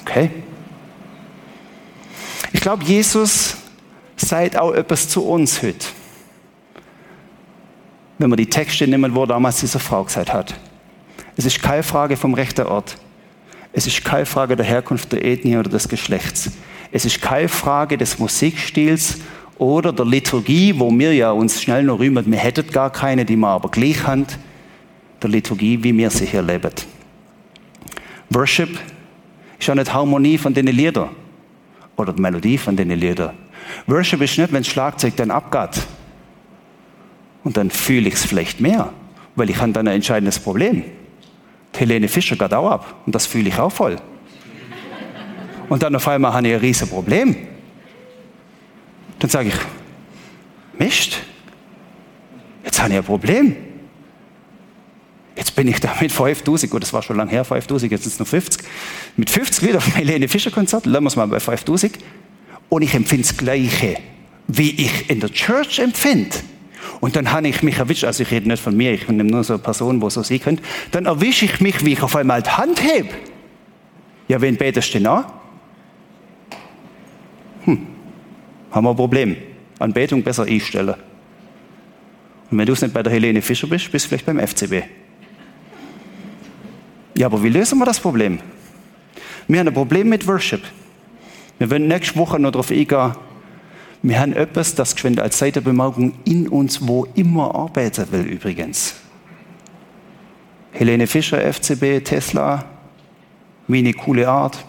Okay. 0.00 0.30
Ich 2.54 2.60
glaube, 2.60 2.84
Jesus 2.84 3.56
sagt 4.14 4.56
auch 4.56 4.72
etwas 4.72 5.08
zu 5.08 5.26
uns 5.26 5.60
heute. 5.60 5.86
Wenn 8.16 8.30
man 8.30 8.36
die 8.36 8.46
Texte 8.46 8.86
nehmen, 8.86 9.12
wo 9.12 9.26
damals 9.26 9.58
diese 9.58 9.80
Frau 9.80 10.04
gesagt 10.04 10.32
hat. 10.32 10.54
Es 11.36 11.44
ist 11.44 11.60
keine 11.60 11.82
Frage 11.82 12.16
vom 12.16 12.32
rechten 12.32 12.64
Ort. 12.64 12.96
Es 13.72 13.88
ist 13.88 14.04
keine 14.04 14.24
Frage 14.24 14.54
der 14.54 14.64
Herkunft 14.64 15.12
der 15.12 15.24
Ethnie 15.24 15.56
oder 15.56 15.68
des 15.68 15.88
Geschlechts. 15.88 16.52
Es 16.92 17.04
ist 17.04 17.20
keine 17.20 17.48
Frage 17.48 17.98
des 17.98 18.20
Musikstils 18.20 19.18
oder 19.58 19.92
der 19.92 20.06
Liturgie, 20.06 20.78
wo 20.78 20.96
wir 20.96 21.12
ja 21.12 21.32
uns 21.32 21.60
schnell 21.60 21.82
noch 21.82 21.98
rühmen, 21.98 22.24
wir 22.24 22.38
hätten 22.38 22.70
gar 22.70 22.90
keine, 22.90 23.24
die 23.24 23.36
wir 23.36 23.48
aber 23.48 23.68
gleich 23.68 24.06
haben, 24.06 24.26
der 25.20 25.28
Liturgie, 25.28 25.82
wie 25.82 25.96
wir 25.96 26.08
sie 26.08 26.26
hier 26.26 26.42
leben. 26.42 26.70
Worship 28.30 28.78
ist 29.58 29.68
auch 29.68 29.74
nicht 29.74 29.92
Harmonie 29.92 30.38
von 30.38 30.54
den 30.54 30.68
Liedern 30.68 31.10
oder 31.96 32.12
die 32.12 32.20
Melodie 32.20 32.58
von 32.58 32.76
den 32.76 32.90
Liedern. 32.90 33.34
Worship 33.86 34.20
ist 34.20 34.38
nicht, 34.38 34.52
wenn 34.52 34.62
das 34.62 34.68
Schlagzeug 34.68 35.16
dann 35.16 35.30
abgeht. 35.30 35.82
Und 37.42 37.56
dann 37.56 37.70
fühle 37.70 38.08
ich 38.08 38.14
es 38.14 38.24
vielleicht 38.24 38.60
mehr, 38.60 38.92
weil 39.36 39.50
ich 39.50 39.58
habe 39.58 39.72
dann 39.72 39.86
ein 39.86 39.96
entscheidendes 39.96 40.38
Problem. 40.38 40.84
Helene 41.76 42.08
Fischer 42.08 42.36
geht 42.36 42.54
auch 42.54 42.70
ab. 42.70 42.94
Und 43.04 43.14
das 43.14 43.26
fühle 43.26 43.48
ich 43.48 43.58
auch 43.58 43.70
voll. 43.70 43.96
Und 45.68 45.82
dann 45.82 45.94
auf 45.96 46.06
einmal 46.08 46.32
habe 46.32 46.48
ich 46.48 46.54
ein 46.54 46.60
riesiges 46.60 46.90
Problem. 46.90 47.36
Dann 49.18 49.30
sage 49.30 49.48
ich, 49.48 49.54
Mist, 50.78 51.18
jetzt 52.64 52.80
habe 52.80 52.92
ich 52.92 52.98
ein 52.98 53.04
Problem. 53.04 53.56
Jetzt 55.36 55.56
bin 55.56 55.66
ich 55.66 55.80
da 55.80 55.92
mit 56.00 56.12
5000, 56.12 56.70
gut, 56.70 56.82
das 56.82 56.92
war 56.92 57.02
schon 57.02 57.16
lange 57.16 57.30
her, 57.30 57.44
5000, 57.44 57.90
jetzt 57.90 58.04
sind 58.04 58.12
es 58.12 58.18
noch 58.20 58.26
50. 58.26 58.64
Mit 59.16 59.30
50 59.30 59.68
wieder 59.68 59.78
auf 59.78 59.84
dem 59.84 59.94
Helene 59.94 60.28
Fischer 60.28 60.50
Konzert, 60.50 60.86
lassen 60.86 61.04
wir 61.04 61.08
es 61.08 61.16
mal 61.16 61.26
bei 61.26 61.40
5000. 61.40 61.98
Und 62.68 62.82
ich 62.82 62.94
empfinde 62.94 63.26
das 63.28 63.36
Gleiche, 63.36 63.96
wie 64.48 64.70
ich 64.70 65.08
in 65.10 65.20
der 65.20 65.30
Church 65.30 65.78
empfinde. 65.78 66.36
Und 67.00 67.16
dann 67.16 67.32
habe 67.32 67.48
ich 67.48 67.62
mich 67.62 67.78
erwischt, 67.78 68.04
also 68.04 68.22
ich 68.22 68.30
rede 68.30 68.48
nicht 68.48 68.62
von 68.62 68.76
mir, 68.76 68.92
ich 68.92 69.06
bin 69.06 69.16
nur 69.18 69.44
so 69.44 69.54
eine 69.54 69.62
Person, 69.62 70.00
wo 70.00 70.10
so 70.10 70.22
sie 70.22 70.38
könnt, 70.38 70.60
dann 70.90 71.06
erwische 71.06 71.44
ich 71.44 71.60
mich, 71.60 71.84
wie 71.84 71.92
ich 71.92 72.02
auf 72.02 72.16
einmal 72.16 72.42
die 72.42 72.50
Hand 72.50 72.82
hebe. 72.82 73.10
Ja, 74.28 74.40
wen 74.40 74.56
betest 74.56 74.88
du 74.94 74.98
denn 74.98 75.06
an? 75.06 75.24
Hm, 77.64 77.86
haben 78.70 78.84
wir 78.84 78.90
ein 78.90 78.96
Problem. 78.96 79.36
Anbetung 79.78 80.22
besser 80.22 80.44
einstellen. 80.44 80.94
Und 82.50 82.58
wenn 82.58 82.66
du 82.66 82.72
es 82.72 82.82
nicht 82.82 82.94
bei 82.94 83.02
der 83.02 83.12
Helene 83.12 83.42
Fischer 83.42 83.66
bist, 83.66 83.90
bist 83.90 84.06
du 84.06 84.08
vielleicht 84.08 84.26
beim 84.26 84.38
FCB. 84.38 84.84
Ja, 87.16 87.26
aber 87.26 87.42
wie 87.42 87.48
lösen 87.48 87.78
wir 87.78 87.86
das 87.86 88.00
Problem? 88.00 88.38
Wir 89.46 89.60
haben 89.60 89.68
ein 89.68 89.74
Problem 89.74 90.08
mit 90.08 90.26
Worship. 90.26 90.62
Wir 91.58 91.70
werden 91.70 91.88
nächste 91.88 92.16
Woche 92.16 92.38
noch 92.38 92.52
darauf 92.52 92.70
eingehen. 92.70 93.14
Wir 94.02 94.20
haben 94.20 94.32
etwas, 94.34 94.74
das 94.74 94.94
geschwind 94.94 95.20
als 95.20 95.38
Seitenbemerkung 95.38 96.14
in 96.24 96.48
uns, 96.48 96.86
wo 96.86 97.06
immer 97.14 97.54
arbeiten 97.54 98.06
will 98.10 98.22
übrigens. 98.22 98.96
Helene 100.72 101.06
Fischer, 101.06 101.40
FCB, 101.40 102.04
Tesla, 102.04 102.64
meine 103.66 103.92
coole 103.92 104.28
Art, 104.28 104.64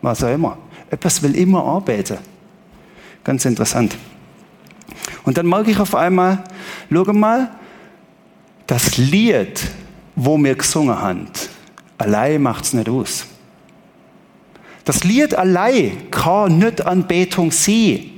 was 0.00 0.24
auch 0.24 0.32
immer. 0.32 0.58
Etwas 0.90 1.22
will 1.22 1.36
immer 1.36 1.64
arbeiten. 1.64 2.18
Ganz 3.22 3.44
interessant. 3.44 3.96
Und 5.24 5.38
dann 5.38 5.46
merke 5.46 5.70
ich 5.70 5.78
auf 5.78 5.94
einmal, 5.94 6.42
schau 6.90 7.12
mal, 7.12 7.50
das 8.66 8.96
Lied, 8.96 9.60
wo 10.16 10.36
wir 10.38 10.54
gesungen 10.54 11.00
haben, 11.00 11.28
allein 11.98 12.42
macht 12.42 12.64
es 12.64 12.72
nicht 12.72 12.88
aus. 12.88 13.26
Das 14.84 15.04
Lied 15.04 15.34
allein 15.34 16.10
kann 16.10 16.58
nicht 16.58 16.84
Anbetung 16.84 17.52
sein. 17.52 18.10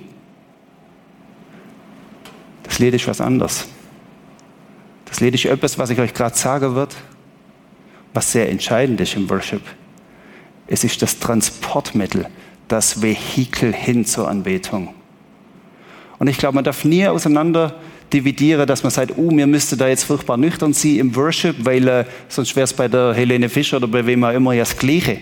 Das 2.63 2.79
Lied 2.79 2.95
ist 2.95 3.07
was 3.07 3.21
anderes. 3.21 3.67
Das 5.05 5.21
Lied 5.21 5.35
ist 5.35 5.45
etwas, 5.45 5.79
was 5.79 5.91
ich 5.91 5.99
euch 6.01 6.15
gerade 6.15 6.37
sagen 6.37 6.75
wird, 6.75 6.95
was 8.15 8.33
sehr 8.33 8.49
entscheidend 8.49 9.01
ist 9.01 9.15
im 9.15 9.29
Worship. 9.29 9.63
Es 10.67 10.83
ist 10.83 11.03
das 11.03 11.19
Transportmittel, 11.19 12.27
das 12.69 13.03
Vehikel 13.03 13.73
hin 13.73 14.05
zur 14.07 14.29
Anbetung. 14.29 14.95
Und 16.19 16.29
ich 16.29 16.39
glaube, 16.39 16.55
man 16.55 16.65
darf 16.65 16.85
nie 16.85 17.07
auseinander 17.07 17.75
dividieren, 18.13 18.67
dass 18.67 18.83
man 18.83 18.91
sagt, 18.91 19.13
oh, 19.17 19.31
mir 19.31 19.47
müsste 19.47 19.77
da 19.77 19.89
jetzt 19.89 20.05
furchtbar 20.05 20.37
nüchtern 20.37 20.73
sein 20.73 20.97
im 20.97 21.15
Worship, 21.17 21.57
weil 21.65 21.87
äh, 21.87 22.05
sonst 22.29 22.55
wäre 22.57 22.65
es 22.65 22.73
bei 22.73 22.89
der 22.89 23.13
Helene 23.13 23.49
Fischer 23.49 23.77
oder 23.77 23.89
bei 23.89 24.07
wem 24.07 24.25
auch 24.25 24.33
immer 24.33 24.53
ja 24.53 24.63
das 24.63 24.77
Gleiche. 24.77 25.19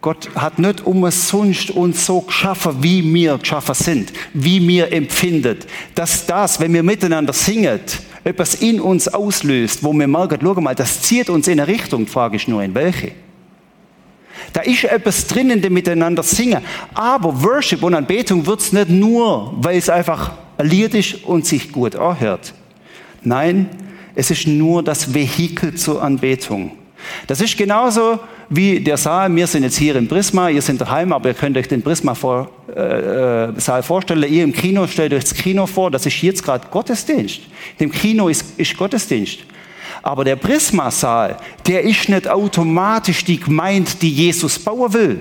Gott 0.00 0.30
hat 0.36 0.58
nicht 0.60 0.86
umsonst 0.86 1.70
uns 1.70 2.06
so 2.06 2.20
geschaffen, 2.20 2.76
wie 2.82 3.02
wir 3.12 3.36
geschaffen 3.38 3.74
sind, 3.74 4.12
wie 4.32 4.66
wir 4.66 4.92
empfindet. 4.92 5.66
Dass 5.94 6.24
das, 6.24 6.60
wenn 6.60 6.72
wir 6.72 6.84
miteinander 6.84 7.32
singen, 7.32 7.80
etwas 8.22 8.54
in 8.56 8.80
uns 8.80 9.08
auslöst, 9.08 9.82
wo 9.82 9.92
wir 9.92 10.06
merken, 10.06 10.38
schau 10.40 10.60
mal, 10.60 10.74
das 10.74 11.02
zieht 11.02 11.28
uns 11.28 11.48
in 11.48 11.58
eine 11.58 11.68
Richtung, 11.68 12.06
frage 12.06 12.36
ich 12.36 12.46
nur, 12.46 12.62
in 12.62 12.74
welche. 12.74 13.12
Da 14.52 14.60
ist 14.60 14.84
etwas 14.84 15.26
drin 15.26 15.50
in 15.50 15.60
dem 15.60 15.72
Miteinander 15.72 16.22
singen. 16.22 16.62
Aber 16.94 17.42
Worship 17.42 17.82
und 17.82 17.94
Anbetung 17.94 18.46
wird 18.46 18.60
es 18.60 18.72
nicht 18.72 18.90
nur, 18.90 19.52
weil 19.56 19.76
es 19.76 19.90
einfach 19.90 20.32
ein 20.56 20.70
ist 20.70 21.24
und 21.24 21.46
sich 21.46 21.72
gut 21.72 21.96
anhört. 21.96 22.54
Nein, 23.22 23.68
es 24.14 24.30
ist 24.30 24.46
nur 24.46 24.82
das 24.82 25.12
Vehikel 25.12 25.74
zur 25.74 26.02
Anbetung. 26.02 26.72
Das 27.26 27.40
ist 27.40 27.56
genauso 27.56 28.20
wie 28.50 28.80
der 28.80 28.96
Saal. 28.96 29.34
Wir 29.34 29.46
sind 29.46 29.62
jetzt 29.62 29.76
hier 29.76 29.96
im 29.96 30.08
Prisma, 30.08 30.48
ihr 30.48 30.62
seid 30.62 30.80
daheim, 30.80 31.12
aber 31.12 31.28
ihr 31.28 31.34
könnt 31.34 31.56
euch 31.56 31.68
den 31.68 31.82
Prisma-Saal 31.82 32.48
äh, 32.74 33.78
äh 33.78 33.82
vorstellen. 33.82 34.32
Ihr 34.32 34.44
im 34.44 34.52
Kino 34.52 34.86
stellt 34.86 35.12
euch 35.12 35.24
das 35.24 35.34
Kino 35.34 35.66
vor, 35.66 35.90
das 35.90 36.06
ist 36.06 36.22
jetzt 36.22 36.42
gerade 36.42 36.66
Gottesdienst. 36.70 37.40
Dem 37.78 37.90
Kino 37.90 38.28
ist, 38.28 38.58
ist 38.58 38.76
Gottesdienst. 38.76 39.40
Aber 40.02 40.24
der 40.24 40.36
Prisma-Saal, 40.36 41.36
der 41.66 41.82
ist 41.82 42.08
nicht 42.08 42.28
automatisch 42.28 43.24
die 43.24 43.40
Gemeinde, 43.40 43.90
die 44.00 44.10
Jesus 44.10 44.58
bauen 44.58 44.92
will. 44.92 45.20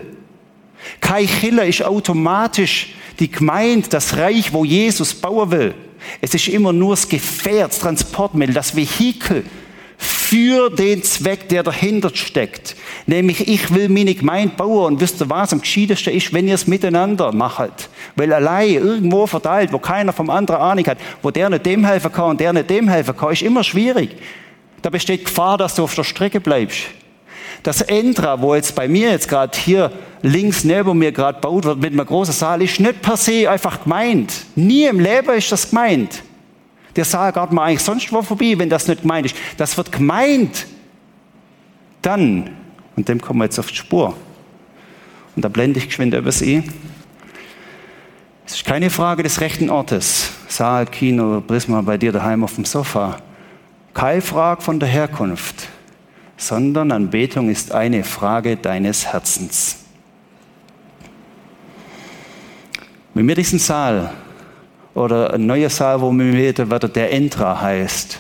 Kai 1.01 1.25
Chiller 1.25 1.65
ist 1.65 1.83
automatisch 1.83 2.93
die 3.19 3.29
Gemeinde, 3.29 3.89
das 3.89 4.15
Reich, 4.15 4.53
wo 4.53 4.63
Jesus 4.63 5.13
bauen 5.13 5.51
will. 5.51 5.73
Es 6.21 6.33
ist 6.33 6.47
immer 6.47 6.71
nur 6.71 6.91
das 6.91 7.09
Gefährt, 7.09 7.71
das 7.71 7.79
Transportmittel, 7.79 8.53
das 8.53 8.75
Vehikel 8.75 9.43
für 10.27 10.69
den 10.69 11.03
Zweck, 11.03 11.47
der 11.47 11.63
dahinter 11.63 12.11
steckt. 12.13 12.75
Nämlich, 13.05 13.47
ich 13.47 13.73
will 13.73 13.87
meine 13.87 14.13
Gemeinde 14.13 14.55
bauen 14.57 14.95
und 14.95 14.99
wisst 14.99 15.21
ihr 15.21 15.29
was, 15.29 15.53
am 15.53 15.61
gescheitesten 15.61 16.13
ist, 16.13 16.33
wenn 16.33 16.49
ihr 16.49 16.55
es 16.55 16.67
miteinander 16.67 17.31
macht. 17.31 17.89
Weil 18.17 18.33
allein 18.33 18.73
irgendwo 18.73 19.25
verteilt, 19.25 19.71
wo 19.71 19.79
keiner 19.79 20.11
vom 20.11 20.29
anderen 20.29 20.59
Ahnung 20.59 20.85
hat, 20.85 20.97
wo 21.21 21.31
der 21.31 21.49
nicht 21.49 21.65
dem 21.65 21.85
helfen 21.85 22.11
kann 22.11 22.31
und 22.31 22.41
der 22.41 22.51
nicht 22.51 22.69
dem 22.69 22.89
helfen 22.89 23.15
kann, 23.15 23.31
ist 23.31 23.41
immer 23.41 23.63
schwierig. 23.63 24.17
Da 24.81 24.89
besteht 24.89 25.23
Gefahr, 25.23 25.57
dass 25.57 25.75
du 25.75 25.85
auf 25.85 25.95
der 25.95 26.03
Strecke 26.03 26.41
bleibst. 26.41 26.79
Das 27.63 27.79
Entra, 27.79 28.41
wo 28.41 28.53
jetzt 28.53 28.75
bei 28.75 28.89
mir 28.89 29.11
jetzt 29.11 29.29
gerade 29.29 29.57
hier 29.57 29.93
links 30.23 30.65
neben 30.65 30.97
mir 30.97 31.13
gerade 31.13 31.39
baut 31.39 31.63
wird 31.63 31.79
mit 31.79 31.93
einem 31.93 32.05
großen 32.05 32.33
Saal, 32.33 32.61
ist 32.61 32.81
nicht 32.81 33.01
per 33.01 33.15
se 33.15 33.49
einfach 33.49 33.83
gemeint. 33.83 34.33
Nie 34.55 34.87
im 34.87 34.99
Leben 34.99 35.37
ist 35.37 35.53
das 35.53 35.69
gemeint. 35.69 36.21
Der 36.97 37.05
Saal 37.05 37.31
geht 37.31 37.51
mal 37.51 37.65
eigentlich 37.65 37.83
sonst 37.83 38.11
wo 38.11 38.23
vorbei, 38.23 38.55
wenn 38.57 38.69
das 38.69 38.87
nicht 38.87 39.03
gemeint 39.03 39.27
ist. 39.27 39.35
Das 39.55 39.77
wird 39.77 39.91
gemeint. 39.91 40.65
Dann, 42.01 42.49
und 42.95 43.07
dem 43.07 43.21
kommen 43.21 43.39
wir 43.39 43.45
jetzt 43.45 43.59
auf 43.59 43.67
die 43.67 43.75
Spur. 43.75 44.15
Und 45.35 45.45
da 45.45 45.49
blende 45.49 45.79
ich 45.79 45.85
geschwind 45.85 46.15
übers 46.15 46.41
E. 46.41 46.63
Es 48.47 48.55
ist 48.55 48.65
keine 48.65 48.89
Frage 48.89 49.21
des 49.21 49.39
rechten 49.41 49.69
Ortes. 49.69 50.31
Saal, 50.47 50.87
Kino, 50.87 51.41
Prisma 51.41 51.81
bei 51.81 51.97
dir 51.97 52.11
daheim 52.11 52.43
auf 52.43 52.55
dem 52.55 52.65
Sofa. 52.65 53.17
Keine 53.93 54.21
Frage 54.21 54.61
von 54.61 54.79
der 54.79 54.89
Herkunft, 54.89 55.67
sondern 56.35 56.91
Anbetung 56.91 57.49
ist 57.49 57.73
eine 57.73 58.03
Frage 58.03 58.57
deines 58.57 59.05
Herzens. 59.05 59.83
Wenn 63.13 63.27
wir 63.27 63.35
diesen 63.35 63.59
Saal 63.59 64.13
oder 64.97 65.35
ein 65.35 65.69
Saal, 65.69 66.01
wo 66.01 66.11
wir 66.11 66.31
beten 66.31 66.71
werden, 66.71 66.91
der 66.91 67.13
Entra 67.13 67.61
heißt, 67.61 68.19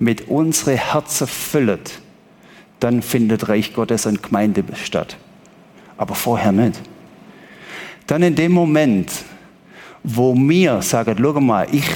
mit 0.00 0.28
unsere 0.28 0.76
Herzen 0.76 1.28
füllt, 1.28 2.00
dann 2.80 3.00
findet 3.00 3.48
Reich 3.48 3.72
Gottes 3.72 4.06
und 4.06 4.20
Gemeinde 4.20 4.64
statt. 4.74 5.16
Aber 5.96 6.16
vorher 6.16 6.50
nicht. 6.50 6.80
Dann 8.08 8.24
in 8.24 8.34
dem 8.34 8.50
Moment, 8.50 9.12
wo 10.02 10.34
mir 10.34 10.82
sagen, 10.82 11.16
schau 11.16 11.40
mal, 11.40 11.68
ich 11.70 11.88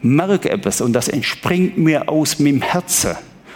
merke 0.00 0.50
etwas 0.50 0.80
und 0.80 0.92
das 0.92 1.06
entspringt 1.06 1.78
mir 1.78 2.08
aus 2.08 2.40
meinem 2.40 2.60
Herzen, 2.60 3.14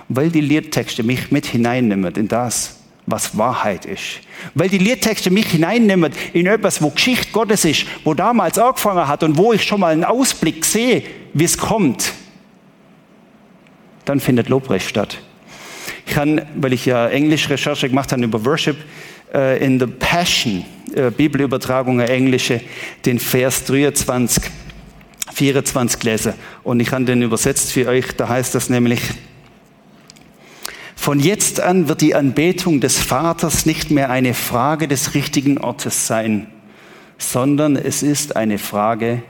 weil 0.09 0.31
die 0.31 0.43
Liedtexte 0.43 1.03
mich 1.03 1.33
mit 1.33 1.45
hineinnehmen 1.45 2.15
in 2.15 2.29
das, 2.29 2.79
was 3.07 3.39
Wahrheit 3.39 3.87
ist. 3.87 4.21
Weil 4.55 4.69
die 4.69 4.79
Liedtexte 4.79 5.31
mich 5.31 5.47
hineinnehmen 5.47 6.13
in 6.33 6.47
etwas, 6.47 6.83
wo 6.83 6.91
Geschichte 6.91 7.33
Gottes 7.33 7.65
ist, 7.65 7.87
wo 8.05 8.15
damals 8.15 8.59
angefangen 8.59 9.07
hat 9.07 9.23
und 9.23 9.39
wo 9.39 9.53
ich 9.53 9.63
schon 9.63 9.81
mal 9.81 9.93
einen 9.93 10.05
Ausblick 10.05 10.65
sehe, 10.65 11.03
wie 11.33 11.45
es 11.45 11.57
kommt. 11.57 12.13
Dann 14.05 14.21
findet 14.21 14.49
Lobrecht 14.49 14.89
statt. 14.89 15.19
Ich 16.07 16.15
kann, 16.15 16.43
weil 16.57 16.73
ich 16.73 16.87
ja 16.87 17.09
Englisch-Recherche 17.09 17.89
gemacht 17.89 18.13
habe 18.13 18.25
über 18.25 18.45
Worship, 18.45 18.77
äh, 19.33 19.65
in 19.65 19.79
The 19.81 19.87
Passion, 19.87 20.65
äh, 20.95 21.11
Bibelübertragung, 21.11 22.01
englische, 22.01 22.61
den 23.05 23.19
Vers 23.19 23.65
23 23.65 24.45
24 25.33 26.03
lesen. 26.05 26.35
Und 26.63 26.81
ich 26.81 26.91
habe 26.93 27.05
den 27.05 27.21
übersetzt 27.23 27.73
für 27.73 27.89
euch. 27.89 28.07
Da 28.17 28.29
heißt 28.29 28.55
das 28.55 28.71
nämlich, 28.71 29.01
von 31.07 31.21
jetzt 31.21 31.61
an 31.61 31.87
wird 31.87 32.01
die 32.01 32.17
Anbetung 32.17 32.81
des 32.81 32.99
Vaters 32.99 33.65
nicht 33.65 33.93
mehr 33.93 34.11
eine 34.11 34.35
Frage 34.35 34.89
des 34.89 35.15
richtigen 35.15 35.57
Ortes 35.57 36.09
sein, 36.09 36.49
sondern 37.17 37.77
es 37.77 38.03
ist 38.03 38.35
eine 38.35 38.59
Frage 38.59 39.23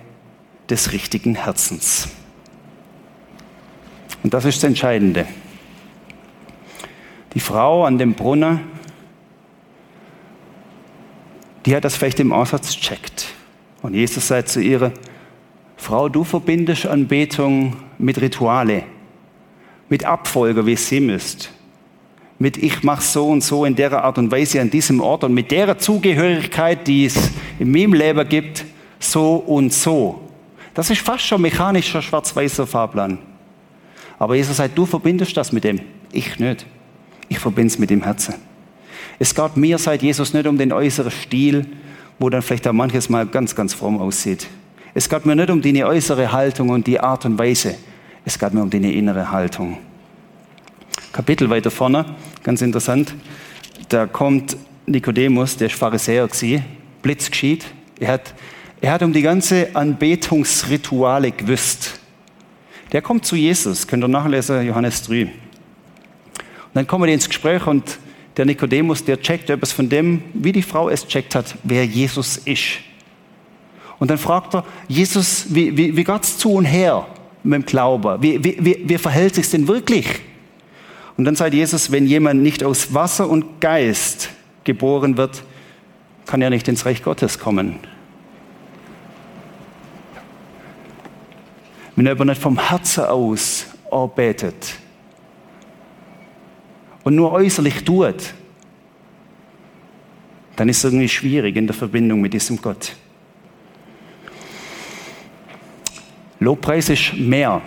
des 0.70 0.92
richtigen 0.92 1.34
Herzens. 1.34 2.08
Und 4.22 4.32
das 4.32 4.46
ist 4.46 4.62
das 4.62 4.68
Entscheidende. 4.68 5.26
Die 7.34 7.40
Frau 7.40 7.84
an 7.84 7.98
dem 7.98 8.14
Brunnen, 8.14 8.60
die 11.66 11.76
hat 11.76 11.84
das 11.84 11.94
vielleicht 11.94 12.20
im 12.20 12.32
Aussatz 12.32 12.70
checkt. 12.70 13.26
Und 13.82 13.92
Jesus 13.92 14.28
sagt 14.28 14.48
zu 14.48 14.62
ihr, 14.62 14.92
Frau, 15.76 16.08
du 16.08 16.24
verbindest 16.24 16.86
Anbetung 16.86 17.76
mit 17.98 18.18
Rituale, 18.18 18.84
mit 19.90 20.06
Abfolge, 20.06 20.64
wie 20.64 20.72
es 20.72 20.88
sie 20.88 21.00
müsst. 21.00 21.52
Mit 22.38 22.58
ich 22.58 22.82
mache 22.82 23.02
so 23.02 23.28
und 23.28 23.42
so 23.42 23.64
in 23.64 23.74
der 23.74 24.04
Art 24.04 24.18
und 24.18 24.30
Weise 24.30 24.60
an 24.60 24.70
diesem 24.70 25.00
Ort 25.00 25.24
und 25.24 25.32
mit 25.32 25.50
der 25.50 25.78
Zugehörigkeit, 25.78 26.86
die 26.86 27.06
es 27.06 27.30
in 27.58 27.70
meinem 27.70 27.94
Leben 27.94 28.28
gibt, 28.28 28.64
so 28.98 29.36
und 29.36 29.72
so. 29.72 30.20
Das 30.74 30.90
ist 30.90 31.00
fast 31.00 31.24
schon 31.24 31.40
mechanischer 31.40 32.02
schwarz-weißer 32.02 32.66
Fahrplan. 32.66 33.18
Aber 34.18 34.34
Jesus 34.34 34.58
sagt, 34.58 34.76
du 34.76 34.84
verbindest 34.84 35.36
das 35.36 35.52
mit 35.52 35.64
dem. 35.64 35.80
Ich 36.12 36.38
nicht. 36.38 36.66
Ich 37.28 37.38
verbinde 37.38 37.68
es 37.68 37.78
mit 37.78 37.90
dem 37.90 38.02
Herzen. 38.02 38.34
Es 39.18 39.34
geht 39.34 39.56
mir 39.56 39.78
seit 39.78 40.02
Jesus 40.02 40.34
nicht 40.34 40.46
um 40.46 40.58
den 40.58 40.72
äußeren 40.72 41.10
Stil, 41.10 41.66
wo 42.18 42.28
dann 42.28 42.42
vielleicht 42.42 42.68
auch 42.68 42.72
manches 42.72 43.08
Mal 43.08 43.26
ganz, 43.26 43.54
ganz 43.54 43.72
fromm 43.74 43.98
aussieht. 43.98 44.46
Es 44.94 45.08
geht 45.08 45.26
mir 45.26 45.36
nicht 45.36 45.50
um 45.50 45.60
deine 45.60 45.86
äußere 45.86 46.32
Haltung 46.32 46.70
und 46.70 46.86
die 46.86 47.00
Art 47.00 47.24
und 47.24 47.38
Weise. 47.38 47.76
Es 48.24 48.38
geht 48.38 48.54
mir 48.54 48.62
um 48.62 48.70
deine 48.70 48.92
innere 48.92 49.30
Haltung. 49.30 49.78
Kapitel 51.16 51.48
weiter 51.48 51.70
vorne, 51.70 52.04
ganz 52.42 52.60
interessant. 52.60 53.14
Da 53.88 54.04
kommt 54.04 54.54
Nikodemus, 54.84 55.56
der 55.56 55.68
ist 55.68 55.76
Pharisäer 55.76 56.28
gewesen, 56.28 56.62
Blitz 57.00 57.30
geschieht. 57.30 57.64
Er 57.98 58.08
hat, 58.08 58.34
er 58.82 58.92
hat 58.92 59.02
um 59.02 59.14
die 59.14 59.22
ganze 59.22 59.74
Anbetungsrituale 59.74 61.32
gewusst. 61.32 61.98
Der 62.92 63.00
kommt 63.00 63.24
zu 63.24 63.34
Jesus, 63.34 63.86
könnt 63.86 64.04
ihr 64.04 64.08
nachlesen, 64.08 64.66
Johannes 64.66 65.04
3. 65.04 65.22
Und 65.22 65.30
dann 66.74 66.86
kommen 66.86 67.06
wir 67.06 67.14
ins 67.14 67.26
Gespräch 67.26 67.66
und 67.66 67.96
der 68.36 68.44
Nikodemus, 68.44 69.02
der 69.02 69.18
checkt 69.18 69.48
etwas 69.48 69.72
von 69.72 69.88
dem, 69.88 70.22
wie 70.34 70.52
die 70.52 70.60
Frau 70.60 70.90
es 70.90 71.06
checkt 71.06 71.34
hat, 71.34 71.56
wer 71.62 71.86
Jesus 71.86 72.36
ist. 72.36 72.80
Und 73.98 74.10
dann 74.10 74.18
fragt 74.18 74.54
er, 74.54 74.66
Jesus, 74.86 75.46
wie, 75.48 75.74
wie, 75.78 75.96
wie 75.96 76.04
geht's 76.04 76.36
zu 76.36 76.52
und 76.52 76.66
her 76.66 77.06
mit 77.42 77.62
dem 77.62 77.64
Glauben? 77.64 78.20
Wie, 78.20 78.44
wie, 78.44 78.82
wie 78.86 78.98
verhält 78.98 79.34
sich 79.34 79.48
denn 79.48 79.66
wirklich? 79.66 80.25
Und 81.16 81.24
dann 81.24 81.34
sagt 81.34 81.54
Jesus, 81.54 81.90
wenn 81.90 82.06
jemand 82.06 82.42
nicht 82.42 82.62
aus 82.62 82.92
Wasser 82.92 83.28
und 83.28 83.60
Geist 83.60 84.30
geboren 84.64 85.16
wird, 85.16 85.42
kann 86.26 86.42
er 86.42 86.50
nicht 86.50 86.68
ins 86.68 86.84
Reich 86.84 87.02
Gottes 87.02 87.38
kommen. 87.38 87.78
Wenn 91.94 92.06
er 92.06 92.12
aber 92.12 92.26
nicht 92.26 92.40
vom 92.40 92.58
Herzen 92.58 93.04
aus 93.04 93.66
arbeitet 93.90 94.74
und 97.04 97.14
nur 97.14 97.32
äußerlich 97.32 97.84
tut, 97.84 98.34
dann 100.56 100.68
ist 100.68 100.78
es 100.78 100.84
irgendwie 100.84 101.08
schwierig 101.08 101.56
in 101.56 101.66
der 101.66 101.74
Verbindung 101.74 102.20
mit 102.20 102.34
diesem 102.34 102.60
Gott. 102.60 102.94
Lobpreis 106.40 106.90
ist 106.90 107.14
mehr 107.14 107.62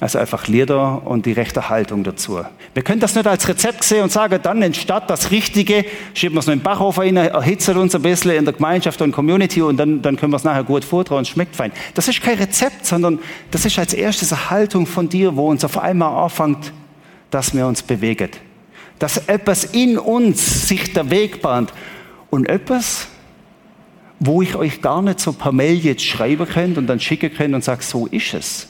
als 0.00 0.16
einfach 0.16 0.48
Lieder 0.48 1.06
und 1.06 1.24
die 1.24 1.32
rechte 1.32 1.68
Haltung 1.68 2.02
dazu. 2.02 2.40
Wir 2.74 2.82
können 2.82 3.00
das 3.00 3.14
nicht 3.14 3.26
als 3.26 3.46
Rezept 3.48 3.84
sehen 3.84 4.02
und 4.02 4.10
sagen, 4.10 4.40
dann 4.42 4.60
entsteht 4.60 5.04
das 5.06 5.30
Richtige, 5.30 5.84
schieben 6.14 6.34
wir 6.34 6.40
es 6.40 6.46
noch 6.46 6.52
in 6.52 6.58
den 6.58 6.64
Backofen 6.64 7.02
rein, 7.02 7.16
erhitzen 7.16 7.76
uns 7.76 7.94
ein 7.94 8.02
bisschen 8.02 8.32
in 8.32 8.44
der 8.44 8.54
Gemeinschaft 8.54 9.00
und 9.02 9.12
Community 9.12 9.62
und 9.62 9.76
dann, 9.76 10.02
dann 10.02 10.16
können 10.16 10.32
wir 10.32 10.36
es 10.36 10.44
nachher 10.44 10.64
gut 10.64 10.84
vortragen 10.84 11.18
und 11.18 11.28
schmeckt 11.28 11.54
fein. 11.54 11.70
Das 11.94 12.08
ist 12.08 12.20
kein 12.20 12.38
Rezept, 12.38 12.84
sondern 12.84 13.20
das 13.52 13.64
ist 13.64 13.78
als 13.78 13.94
erstes 13.94 14.32
eine 14.32 14.50
Haltung 14.50 14.86
von 14.86 15.08
dir, 15.08 15.36
wo 15.36 15.48
uns 15.48 15.64
auf 15.64 15.78
einmal 15.78 16.24
anfängt, 16.24 16.72
dass 17.30 17.54
wir 17.54 17.66
uns 17.66 17.82
bewegen. 17.82 18.30
Dass 18.98 19.28
etwas 19.28 19.64
in 19.64 19.96
uns 19.96 20.68
sich 20.68 20.92
der 20.92 21.10
Weg 21.10 21.40
bahnt 21.40 21.72
und 22.30 22.48
etwas, 22.48 23.06
wo 24.18 24.42
ich 24.42 24.56
euch 24.56 24.80
gar 24.82 25.02
nicht 25.02 25.20
so 25.20 25.32
per 25.32 25.52
Mail 25.52 25.76
jetzt 25.76 26.04
schreiben 26.04 26.46
könnt 26.48 26.78
und 26.78 26.88
dann 26.88 26.98
schicken 26.98 27.32
könnt 27.32 27.54
und 27.54 27.62
sage, 27.62 27.82
so 27.82 28.06
ist 28.06 28.34
es. 28.34 28.68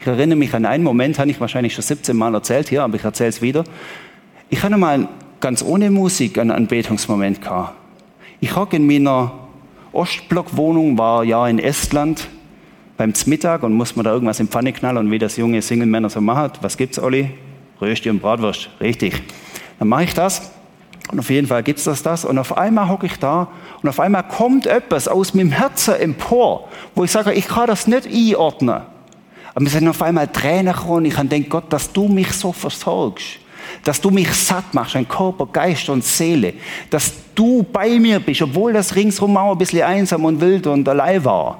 Ich 0.00 0.06
erinnere 0.06 0.36
mich 0.36 0.54
an 0.54 0.64
einen 0.64 0.84
Moment, 0.84 1.18
habe 1.18 1.30
ich 1.30 1.40
wahrscheinlich 1.40 1.74
schon 1.74 1.82
17 1.82 2.16
Mal 2.16 2.34
erzählt 2.34 2.68
hier, 2.68 2.82
aber 2.82 2.96
ich 2.96 3.04
erzähle 3.04 3.30
es 3.30 3.42
wieder. 3.42 3.64
Ich 4.48 4.62
hatte 4.62 4.76
mal 4.76 5.08
ganz 5.40 5.62
ohne 5.62 5.90
Musik 5.90 6.38
einen 6.38 6.50
Anbetungsmoment 6.50 7.40
gehabt. 7.40 7.74
Ich 8.40 8.54
habe 8.54 8.76
in 8.76 8.86
meiner 8.86 9.32
Ostblockwohnung, 9.92 10.98
war 10.98 11.24
ja 11.24 11.48
in 11.48 11.58
Estland, 11.58 12.28
beim 12.96 13.12
Mittag 13.26 13.62
und 13.62 13.74
muss 13.74 13.96
man 13.96 14.04
da 14.04 14.12
irgendwas 14.12 14.40
im 14.40 14.48
Pfanne 14.48 14.72
knallen 14.72 14.98
und 14.98 15.10
wie 15.10 15.18
das 15.18 15.36
junge 15.36 15.60
Single-Männer 15.60 16.10
so 16.10 16.20
macht. 16.20 16.62
Was 16.62 16.76
gibt's, 16.76 16.98
Olli? 16.98 17.30
Rösti 17.80 18.08
und 18.08 18.20
Bratwurst. 18.20 18.70
Richtig. 18.80 19.22
Dann 19.78 19.88
mache 19.88 20.04
ich 20.04 20.14
das 20.14 20.50
und 21.12 21.18
auf 21.18 21.30
jeden 21.30 21.46
Fall 21.46 21.62
gibt 21.62 21.78
es 21.78 21.84
das, 21.84 22.02
das. 22.02 22.24
Und 22.24 22.38
auf 22.38 22.56
einmal 22.56 22.88
hocke 22.88 23.06
ich 23.06 23.18
da 23.18 23.48
und 23.82 23.88
auf 23.88 24.00
einmal 24.00 24.22
kommt 24.22 24.66
etwas 24.66 25.08
aus 25.08 25.34
meinem 25.34 25.50
Herzen 25.52 25.94
empor, 25.94 26.68
wo 26.94 27.04
ich 27.04 27.10
sage, 27.10 27.32
ich 27.32 27.46
kann 27.48 27.66
das 27.66 27.86
nicht 27.86 28.06
einordnen. 28.06 28.82
Aber 29.56 29.62
mir 29.62 29.70
sind 29.70 29.88
auf 29.88 30.02
einmal 30.02 30.28
Tränen 30.28 30.74
gekommen. 30.74 31.06
Ich 31.06 31.16
habe 31.16 31.28
gedacht, 31.28 31.48
Gott, 31.48 31.72
dass 31.72 31.90
du 31.90 32.08
mich 32.08 32.30
so 32.32 32.52
versorgst. 32.52 33.38
Dass 33.84 33.98
du 33.98 34.10
mich 34.10 34.30
satt 34.30 34.74
machst, 34.74 34.96
an 34.96 35.08
Körper, 35.08 35.46
Geist 35.46 35.88
und 35.88 36.04
Seele. 36.04 36.52
Dass 36.90 37.14
du 37.34 37.62
bei 37.62 37.98
mir 37.98 38.20
bist, 38.20 38.42
obwohl 38.42 38.74
das 38.74 38.94
ringsherum 38.94 39.34
auch 39.38 39.52
ein 39.52 39.58
bisschen 39.58 39.82
einsam 39.82 40.26
und 40.26 40.42
wild 40.42 40.66
und 40.66 40.86
allein 40.86 41.24
war. 41.24 41.58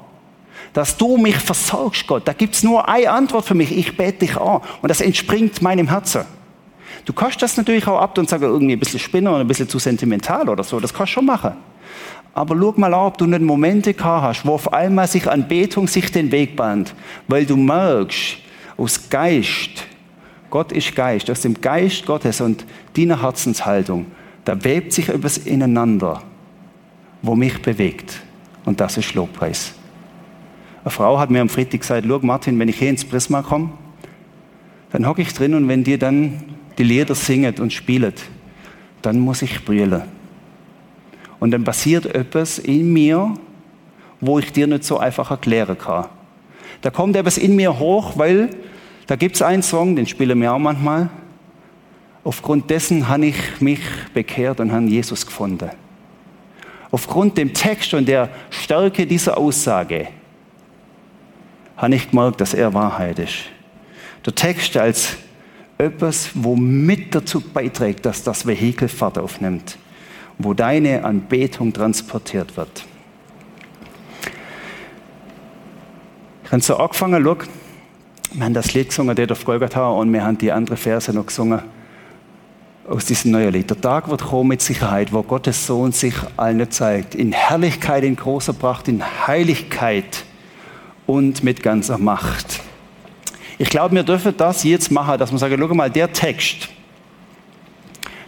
Dass 0.75 0.95
du 0.95 1.17
mich 1.17 1.37
versorgst, 1.37 2.07
Gott. 2.07 2.29
Da 2.29 2.35
gibt 2.35 2.55
es 2.55 2.63
nur 2.63 2.87
eine 2.87 3.11
Antwort 3.11 3.47
für 3.47 3.55
mich. 3.55 3.75
Ich 3.75 3.97
bete 3.97 4.27
dich 4.27 4.37
an. 4.37 4.61
Und 4.83 4.91
das 4.91 5.01
entspringt 5.01 5.63
meinem 5.63 5.89
Herzen. 5.89 6.27
Du 7.07 7.15
kannst 7.15 7.41
das 7.41 7.57
natürlich 7.57 7.87
auch 7.87 7.99
ab 7.99 8.19
und 8.19 8.29
sagen, 8.29 8.45
irgendwie 8.45 8.75
ein 8.75 8.79
bisschen 8.79 9.01
spinner 9.01 9.33
und 9.33 9.41
ein 9.41 9.49
bisschen 9.49 9.71
zu 9.71 9.79
sentimental 9.79 10.51
oder 10.51 10.65
so. 10.65 10.81
Das 10.81 10.93
kannst 10.93 11.13
du 11.13 11.15
schon 11.15 11.25
machen. 11.25 11.55
Aber 12.37 12.55
schau 12.55 12.75
mal 12.77 12.93
an, 12.93 13.07
ob 13.07 13.17
du 13.17 13.25
nicht 13.25 13.41
Momente 13.41 13.95
gehabt 13.95 14.23
hast, 14.23 14.47
wo 14.47 14.53
auf 14.53 14.71
einmal 14.71 15.07
sich 15.07 15.27
Anbetung 15.27 15.89
sich 15.89 16.13
den 16.13 16.31
Weg 16.31 16.55
bahnt, 16.55 16.95
weil 17.29 17.47
du 17.47 17.57
merkst, 17.57 18.37
aus 18.77 19.09
Geist, 19.09 19.87
Gott 20.51 20.71
ist 20.71 20.95
Geist, 20.95 21.31
aus 21.31 21.41
dem 21.41 21.59
Geist 21.59 22.05
Gottes 22.05 22.43
und 22.43 22.67
deiner 22.95 23.23
Herzenshaltung, 23.23 24.05
da 24.45 24.63
webt 24.63 24.93
sich 24.93 25.09
etwas 25.09 25.39
ineinander, 25.39 26.23
wo 27.23 27.35
mich 27.35 27.63
bewegt. 27.63 28.21
Und 28.67 28.81
das 28.81 28.99
ist 28.99 29.15
Lobpreis. 29.15 29.73
Eine 30.85 30.91
Frau 30.91 31.19
hat 31.19 31.31
mir 31.31 31.41
am 31.41 31.49
Freitag 31.49 31.81
gesagt, 31.81 32.05
schau 32.07 32.19
Martin, 32.19 32.59
wenn 32.59 32.69
ich 32.69 32.79
hier 32.79 32.91
ins 32.91 33.07
Prisma 33.07 33.41
komme, 33.41 33.71
dann 34.93 35.07
hocke 35.07 35.23
ich 35.23 35.33
drin 35.33 35.55
und 35.55 35.69
wenn 35.69 35.85
dir 35.85 35.99
dann 35.99 36.43
die 36.77 36.85
Lieder 36.85 37.15
singet 37.15 37.61
und 37.61 37.73
spielet, 37.73 38.21
dann 39.01 39.21
muss 39.21 39.41
ich 39.41 39.65
brüllen. 39.65 40.16
Und 41.41 41.51
dann 41.51 41.65
passiert 41.65 42.07
etwas 42.07 42.59
in 42.59 42.93
mir, 42.93 43.35
wo 44.21 44.39
ich 44.39 44.53
dir 44.53 44.67
nicht 44.67 44.85
so 44.85 44.99
einfach 44.99 45.31
erklären 45.31 45.79
kann. 45.79 46.07
Da 46.81 46.91
kommt 46.91 47.17
etwas 47.17 47.39
in 47.39 47.57
mir 47.57 47.79
hoch, 47.79 48.17
weil 48.17 48.51
da 49.07 49.17
gibt 49.17 49.37
es 49.37 49.43
einen 49.43 49.63
Song, 49.63 49.97
den 49.97 50.07
spielen 50.07 50.41
wir 50.41 50.53
auch 50.53 50.59
manchmal. 50.59 51.11
Aufgrund 52.25 52.71
dessen 52.71 53.09
habe 53.09 53.27
ich 53.27 53.61
mich 53.61 53.81
bekehrt 54.13 54.61
und 54.61 54.73
habe 54.73 54.87
Jesus 54.87 55.25
gefunden. 55.25 55.71
Aufgrund 56.91 57.39
dem 57.39 57.53
Text 57.53 57.95
und 57.95 58.07
der 58.09 58.31
Stärke 58.51 59.07
dieser 59.07 59.37
Aussage 59.37 60.09
habe 61.77 61.95
ich 61.95 62.11
gemerkt, 62.11 62.41
dass 62.41 62.55
er 62.55 62.73
Wahrheit 62.75 63.19
ist. 63.19 63.45
Der 64.25 64.35
Text 64.35 64.77
als 64.77 65.17
etwas, 65.79 66.31
wo 66.35 66.57
mit 66.57 67.15
dazu 67.15 67.41
beiträgt, 67.41 68.07
dass 68.07 68.23
das 68.23 68.47
Vehikel 68.47 68.89
Fahrt 68.89 69.19
aufnimmt, 69.19 69.79
wo 70.39 70.55
deine 70.55 71.05
Anbetung 71.05 71.73
transportiert 71.73 72.57
wird. 72.57 72.85
Ich 76.45 76.53
habe 76.53 76.63
so 76.63 76.77
angefangen, 76.77 77.25
schau, 77.25 77.37
wir 78.33 78.45
haben 78.45 78.55
das 78.55 78.75
Lied 78.75 78.89
gesungen, 78.89 79.17
der 79.17 79.31
auf 79.31 79.45
Golgatha, 79.45 79.89
und 79.89 80.13
wir 80.13 80.23
haben 80.23 80.39
die 80.39 80.53
andere 80.53 80.77
Verse 80.77 81.13
noch 81.13 81.27
gesungen 81.27 81.63
aus 82.89 83.05
diesem 83.05 83.33
neuen 83.33 83.53
Lied. 83.53 83.69
Der 83.71 83.81
Tag 83.81 84.09
wird 84.09 84.23
kommen 84.23 84.51
mit 84.51 84.63
Sicherheit, 84.63 85.13
wo 85.13 85.23
Gottes 85.23 85.67
Sohn 85.67 85.93
sich 85.93 86.15
allen 86.37 86.71
zeigt. 86.71 87.15
In 87.15 87.33
Herrlichkeit, 87.33 88.05
in 88.05 88.15
großer 88.15 88.53
Pracht, 88.53 88.89
in 88.89 89.03
Heiligkeit 89.27 90.25
und 91.07 91.43
mit 91.43 91.63
ganzer 91.63 91.99
Macht. 91.99 92.61
Ich 93.59 93.71
glaube, 93.71 93.95
wir 93.95 94.03
dürfen 94.03 94.35
das 94.37 94.65
jetzt 94.65 94.91
machen, 94.91 95.19
dass 95.19 95.33
wir 95.33 95.39
sagen, 95.39 95.57
schau 95.59 95.75
mal, 95.75 95.91
der 95.91 96.13
Text, 96.13 96.69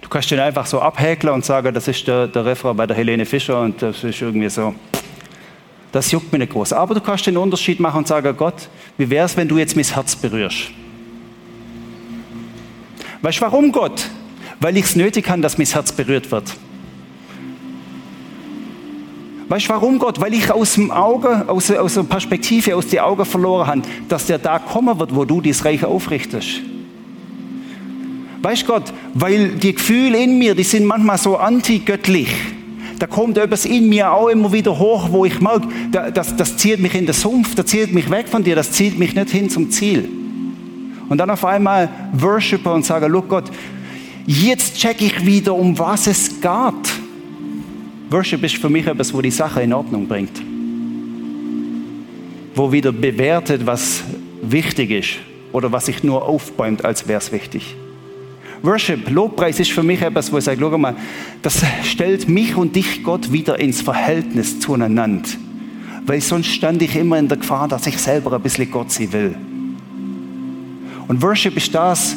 du 0.09 0.13
kannst 0.15 0.31
den 0.31 0.41
einfach 0.41 0.65
so 0.65 0.81
abhäkeln 0.81 1.35
und 1.35 1.45
sagen, 1.45 1.75
das 1.75 1.87
ist 1.87 2.09
der, 2.09 2.29
der 2.29 2.43
Refrain 2.47 2.75
bei 2.75 2.87
der 2.87 2.97
Helene 2.97 3.27
Fischer 3.27 3.61
und 3.61 3.83
das 3.83 4.03
ist 4.03 4.23
irgendwie 4.23 4.49
so, 4.49 4.75
das 5.93 6.11
juckt 6.11 6.33
mich 6.33 6.39
nicht 6.39 6.53
groß. 6.53 6.73
Aber 6.73 6.95
du 6.95 7.03
kannst 7.03 7.27
den 7.27 7.37
Unterschied 7.37 7.79
machen 7.79 7.99
und 7.99 8.09
sagen, 8.09 8.35
Gott, 8.35 8.71
wie 8.97 9.11
wäre 9.11 9.27
es, 9.27 9.37
wenn 9.37 9.47
du 9.47 9.59
jetzt 9.59 9.77
mein 9.77 9.85
Herz 9.85 10.17
berührst? 10.17 10.71
Weißt 13.21 13.37
du 13.37 13.43
warum, 13.43 13.71
Gott? 13.71 14.09
Weil 14.61 14.79
ich 14.79 14.87
es 14.87 14.97
nötig 14.97 15.29
habe, 15.29 15.43
dass 15.43 15.59
mein 15.59 15.67
Herz 15.67 15.93
berührt 15.93 16.31
wird. 16.31 16.55
Weißt 19.51 19.67
du 19.67 19.71
warum, 19.71 19.99
Gott? 19.99 20.19
Weil 20.23 20.33
ich 20.33 20.51
aus 20.51 20.73
dem 20.75 20.91
Auge, 20.91 21.45
aus, 21.49 21.71
aus 21.71 21.95
der 21.95 22.05
Perspektive, 22.05 22.77
aus 22.77 22.87
den 22.87 23.01
Augen 23.01 23.27
verloren 23.27 23.67
habe, 23.67 23.83
dass 24.09 24.25
der 24.25 24.39
da 24.39 24.59
kommen 24.59 24.99
wird, 24.99 25.15
wo 25.15 25.27
du 25.27 25.43
dieses 25.43 25.67
Reich 25.67 25.85
aufrichtest. 25.85 26.63
Weißt 28.43 28.67
Gott, 28.67 28.93
weil 29.15 29.51
die 29.51 29.75
Gefühle 29.75 30.23
in 30.23 30.39
mir, 30.39 30.55
die 30.55 30.63
sind 30.63 30.85
manchmal 30.85 31.19
so 31.19 31.37
antigöttlich. 31.37 32.29
Da 32.99 33.07
kommt 33.07 33.39
etwas 33.39 33.65
in 33.65 33.89
mir 33.89 34.13
auch 34.13 34.29
immer 34.29 34.53
wieder 34.53 34.77
hoch, 34.79 35.09
wo 35.11 35.25
ich 35.25 35.41
merke, 35.41 35.69
das, 35.93 36.35
das 36.37 36.57
zieht 36.57 36.81
mich 36.81 36.95
in 36.95 37.07
den 37.07 37.15
Sumpf, 37.15 37.55
das 37.55 37.67
zieht 37.67 37.93
mich 37.93 38.11
weg 38.11 38.29
von 38.29 38.43
dir, 38.43 38.57
das 38.57 38.73
zieht 38.73 38.99
mich 38.99 39.15
nicht 39.15 39.31
hin 39.31 39.51
zum 39.51 39.71
Ziel. 39.71 40.09
Und 41.09 41.19
dann 41.19 41.31
auf 41.31 41.45
einmal 41.45 41.89
worshiper 42.13 42.75
und 42.75 42.85
sage, 42.85 43.07
look 43.07 43.29
Gott, 43.29 43.51
jetzt 44.27 44.77
check 44.77 45.01
ich 45.01 45.25
wieder, 45.25 45.55
um 45.55 45.79
was 45.79 46.07
es 46.07 46.41
geht. 46.41 46.93
Worship 48.11 48.43
ist 48.43 48.57
für 48.57 48.69
mich 48.69 48.87
etwas, 48.87 49.13
wo 49.13 49.21
die 49.21 49.31
Sache 49.31 49.63
in 49.63 49.73
Ordnung 49.73 50.09
bringt. 50.09 50.41
Wo 52.55 52.73
wieder 52.73 52.93
bewertet, 52.93 53.65
was 53.65 54.03
wichtig 54.43 54.91
ist 54.91 55.09
oder 55.53 55.71
was 55.73 55.87
sich 55.87 56.03
nur 56.03 56.25
aufbäumt, 56.25 56.85
als 56.85 57.07
wäre 57.07 57.19
es 57.19 57.33
wichtig. 57.33 57.77
Worship, 58.63 59.11
Lobpreis 59.11 59.61
ist 59.61 59.71
für 59.71 59.83
mich 59.83 60.03
etwas, 60.03 60.33
wo 60.33 60.39
ich 60.39 60.45
sage, 60.45 60.59
schau 60.61 60.77
mal, 60.77 60.97
das 61.43 61.63
stellt 61.85 62.29
mich 62.29 62.57
und 62.57 62.75
dich, 62.75 63.03
Gott, 63.05 63.33
wieder 63.33 63.59
ins 63.61 63.81
Verhältnis 63.81 64.59
zueinander. 64.61 65.29
weil 66.09 66.23
sonst 66.23 66.47
stand 66.47 66.81
ich 66.81 66.97
immer 66.97 67.19
in 67.19 67.29
der 67.29 67.37
Gefahr, 67.37 67.69
dass 67.69 67.87
ich 67.87 67.99
selber 67.99 68.33
ein 68.33 68.41
bisschen 68.41 68.71
Gott 68.71 68.91
sein 68.91 69.13
will. 69.13 69.37
Und 71.07 71.23
Worship 71.23 71.57
ist 71.57 71.75
das, 71.75 72.17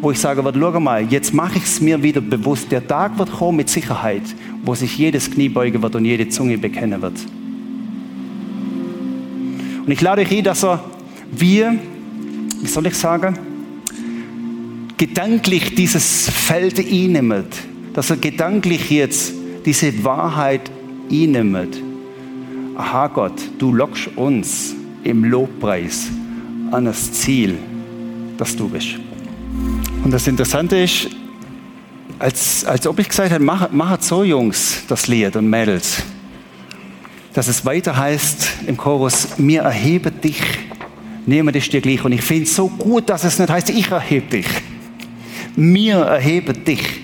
wo 0.00 0.10
ich 0.10 0.18
sage, 0.18 0.42
schau 0.42 0.80
mal, 0.80 1.04
jetzt 1.04 1.32
mache 1.32 1.58
ich 1.58 1.64
es 1.64 1.80
mir 1.80 2.02
wieder 2.02 2.20
bewusst. 2.20 2.70
Der 2.72 2.86
Tag 2.86 3.16
wird 3.16 3.32
kommen 3.32 3.56
mit 3.56 3.68
Sicherheit, 3.68 4.22
wo 4.64 4.74
sich 4.74 4.98
jedes 4.98 5.30
Knie 5.30 5.48
beugen 5.48 5.80
wird 5.82 5.94
und 5.94 6.04
jede 6.04 6.28
Zunge 6.28 6.58
bekennen 6.58 7.00
wird. 7.00 7.14
Und 9.86 9.92
ich 9.92 10.00
lade 10.00 10.22
euch 10.22 10.32
ein, 10.32 10.44
dass 10.44 10.64
er 10.64 10.84
wir, 11.30 11.78
wie 12.60 12.66
soll 12.66 12.86
ich 12.86 12.94
sagen, 12.94 13.38
gedanklich 14.98 15.74
dieses 15.74 16.28
Feld 16.28 16.78
einnimmt, 16.78 17.54
dass 17.94 18.10
er 18.10 18.16
gedanklich 18.16 18.90
jetzt 18.90 19.32
diese 19.64 20.04
Wahrheit 20.04 20.70
einnimmt. 21.10 21.80
Aha 22.76 23.06
Gott, 23.06 23.40
du 23.58 23.72
lockst 23.72 24.08
uns 24.16 24.74
im 25.04 25.24
Lobpreis 25.24 26.08
an 26.70 26.84
das 26.84 27.12
Ziel, 27.12 27.56
das 28.36 28.54
du 28.54 28.68
bist. 28.68 28.96
Und 30.04 30.10
das 30.10 30.26
Interessante 30.26 30.76
ist, 30.76 31.08
als, 32.18 32.64
als 32.64 32.86
ob 32.86 32.98
ich 32.98 33.08
gesagt 33.08 33.30
hätte, 33.30 33.42
macht, 33.42 33.72
macht 33.72 34.02
so 34.02 34.24
Jungs 34.24 34.82
das 34.88 35.06
Lied 35.06 35.36
und 35.36 35.48
Mädels, 35.48 36.02
dass 37.32 37.46
es 37.46 37.64
weiter 37.64 37.96
heißt 37.96 38.64
im 38.66 38.76
Chorus, 38.76 39.38
mir 39.38 39.62
erhebe 39.62 40.10
dich, 40.10 40.42
nehme 41.26 41.52
dich 41.52 41.68
dir 41.68 41.80
gleich. 41.80 42.04
Und 42.04 42.12
ich 42.12 42.22
finde 42.22 42.44
es 42.44 42.56
so 42.56 42.68
gut, 42.68 43.08
dass 43.08 43.22
es 43.22 43.38
nicht 43.38 43.50
heißt, 43.50 43.70
ich 43.70 43.90
erhebe 43.90 44.26
dich. 44.26 44.46
Mir 45.58 45.96
erhebe 45.96 46.52
dich. 46.52 47.00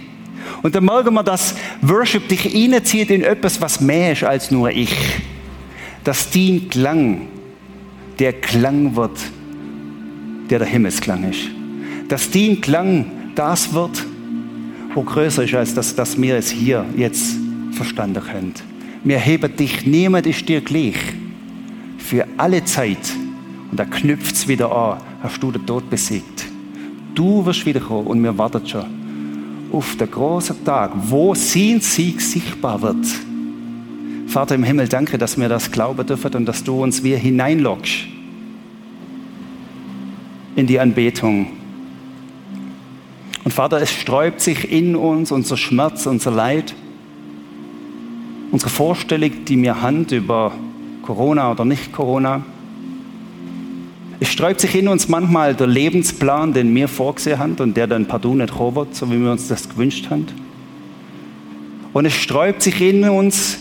Und 0.62 0.74
dann 0.74 0.84
merken 0.84 1.14
wir, 1.14 1.22
dass 1.22 1.54
Worship 1.82 2.28
dich 2.28 2.54
reinzieht 2.54 3.10
in 3.10 3.22
etwas, 3.22 3.60
was 3.60 3.80
mehr 3.80 4.12
ist 4.12 4.24
als 4.24 4.50
nur 4.50 4.70
ich. 4.70 4.96
Dass 6.04 6.30
dein 6.30 6.68
Klang 6.70 7.28
der 8.18 8.32
Klang 8.32 8.96
wird, 8.96 9.18
der 10.48 10.60
der 10.60 10.68
Himmelsklang 10.68 11.30
ist 11.30 11.50
dass 12.08 12.30
dein 12.30 12.60
Klang 12.60 13.06
das 13.34 13.72
wird, 13.72 14.04
wo 14.94 15.02
größer 15.02 15.44
ist, 15.44 15.54
als 15.54 15.74
dass, 15.74 15.94
dass 15.94 16.20
wir 16.20 16.36
es 16.36 16.50
hier 16.50 16.84
jetzt 16.96 17.36
verstanden 17.72 18.22
können. 18.22 18.54
Wir 19.02 19.18
heben 19.18 19.56
dich, 19.56 19.84
niemand 19.86 20.26
ist 20.26 20.48
dir 20.48 20.60
gleich. 20.60 20.96
Für 21.98 22.26
alle 22.36 22.64
Zeit. 22.64 22.98
Und 23.70 23.80
da 23.80 23.84
knüpft 23.84 24.34
es 24.34 24.46
wieder 24.46 24.70
an, 24.70 25.00
hast 25.22 25.42
du 25.42 25.50
den 25.50 25.66
Tod 25.66 25.88
besiegt. 25.90 26.33
Du 27.14 27.46
wirst 27.46 27.64
wiederkommen 27.64 28.06
und 28.06 28.22
wir 28.22 28.36
warten 28.36 28.66
schon 28.66 28.84
auf 29.72 29.96
den 29.96 30.10
großen 30.10 30.64
Tag, 30.64 30.92
wo 30.94 31.34
sein 31.34 31.80
Sieg 31.80 32.20
sichtbar 32.20 32.80
wird. 32.82 33.06
Vater 34.26 34.54
im 34.54 34.64
Himmel, 34.64 34.88
danke, 34.88 35.18
dass 35.18 35.38
wir 35.38 35.48
das 35.48 35.70
glauben 35.70 36.06
dürfen 36.06 36.34
und 36.34 36.46
dass 36.46 36.64
du 36.64 36.82
uns 36.82 37.02
wieder 37.02 37.18
hineinlockst 37.18 38.06
in 40.56 40.66
die 40.66 40.78
Anbetung. 40.78 41.46
Und 43.44 43.52
Vater, 43.52 43.80
es 43.80 43.92
sträubt 43.92 44.40
sich 44.40 44.70
in 44.70 44.96
uns 44.96 45.30
unser 45.30 45.56
Schmerz, 45.56 46.06
unser 46.06 46.30
Leid, 46.30 46.74
unsere 48.50 48.70
Vorstellung, 48.70 49.44
die 49.44 49.56
mir 49.56 49.82
hand 49.82 50.12
über 50.12 50.52
Corona 51.02 51.50
oder 51.50 51.64
nicht 51.64 51.92
Corona. 51.92 52.42
Es 54.24 54.30
sträubt 54.30 54.58
sich 54.58 54.74
in 54.74 54.88
uns 54.88 55.06
manchmal 55.06 55.54
der 55.54 55.66
Lebensplan, 55.66 56.54
den 56.54 56.74
wir 56.74 56.88
vorgesehen 56.88 57.38
haben 57.38 57.56
und 57.56 57.76
der 57.76 57.86
dann 57.86 58.06
partout 58.06 58.34
nicht 58.34 58.58
wird, 58.58 58.94
so 58.94 59.10
wie 59.10 59.20
wir 59.20 59.30
uns 59.30 59.48
das 59.48 59.68
gewünscht 59.68 60.08
haben. 60.08 60.24
Und 61.92 62.06
es 62.06 62.14
sträubt 62.14 62.62
sich 62.62 62.80
in 62.80 63.06
uns, 63.06 63.58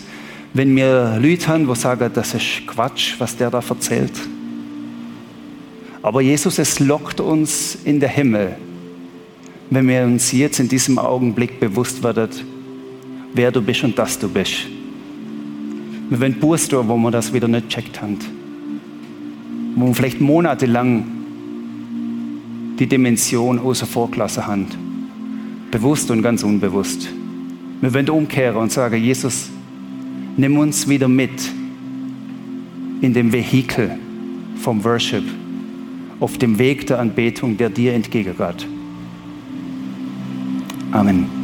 wenn 0.54 0.74
wir 0.74 1.18
Leute 1.20 1.48
haben, 1.48 1.68
die 1.68 1.74
sagen, 1.74 2.10
das 2.14 2.32
ist 2.32 2.66
Quatsch, 2.66 3.16
was 3.18 3.36
der 3.36 3.50
da 3.50 3.62
erzählt. 3.68 4.14
Aber 6.00 6.22
Jesus, 6.22 6.58
es 6.58 6.80
lockt 6.80 7.20
uns 7.20 7.76
in 7.84 8.00
den 8.00 8.08
Himmel 8.08 8.56
wenn 9.68 9.86
wir 9.86 10.04
uns 10.04 10.32
jetzt 10.32 10.60
in 10.60 10.68
diesem 10.68 10.98
Augenblick 10.98 11.60
bewusst 11.60 12.02
werden, 12.02 12.30
wer 13.34 13.52
du 13.52 13.60
bist 13.60 13.84
und 13.84 13.98
dass 13.98 14.18
du 14.18 14.30
bist. 14.30 14.66
Wir 16.08 16.20
wollen 16.20 16.40
Buß 16.40 16.68
tun, 16.68 16.88
wo 16.88 16.96
wir 16.96 17.10
das 17.10 17.34
wieder 17.34 17.48
nicht 17.48 17.68
checkt 17.68 18.00
haben. 18.00 18.18
Wo 19.76 19.86
wir 19.86 19.94
vielleicht 19.94 20.20
monatelang 20.20 21.04
die 22.78 22.86
Dimension 22.86 23.58
außer 23.58 23.86
vorgelassen 23.86 24.46
haben. 24.46 24.66
Bewusst 25.70 26.10
und 26.10 26.22
ganz 26.22 26.42
unbewusst. 26.42 27.08
Wir 27.80 27.92
wollen 27.94 28.08
umkehren 28.08 28.56
und 28.56 28.72
sagen, 28.72 29.02
Jesus, 29.02 29.50
nimm 30.36 30.56
uns 30.56 30.88
wieder 30.88 31.08
mit 31.08 31.50
in 33.00 33.12
dem 33.12 33.32
Vehikel 33.32 33.98
vom 34.56 34.82
Worship, 34.84 35.24
auf 36.20 36.38
dem 36.38 36.58
Weg 36.58 36.86
der 36.86 37.00
Anbetung, 37.00 37.56
der 37.56 37.70
dir 37.70 37.92
entgegengeht. 37.92 38.66
Amen. 40.90 41.43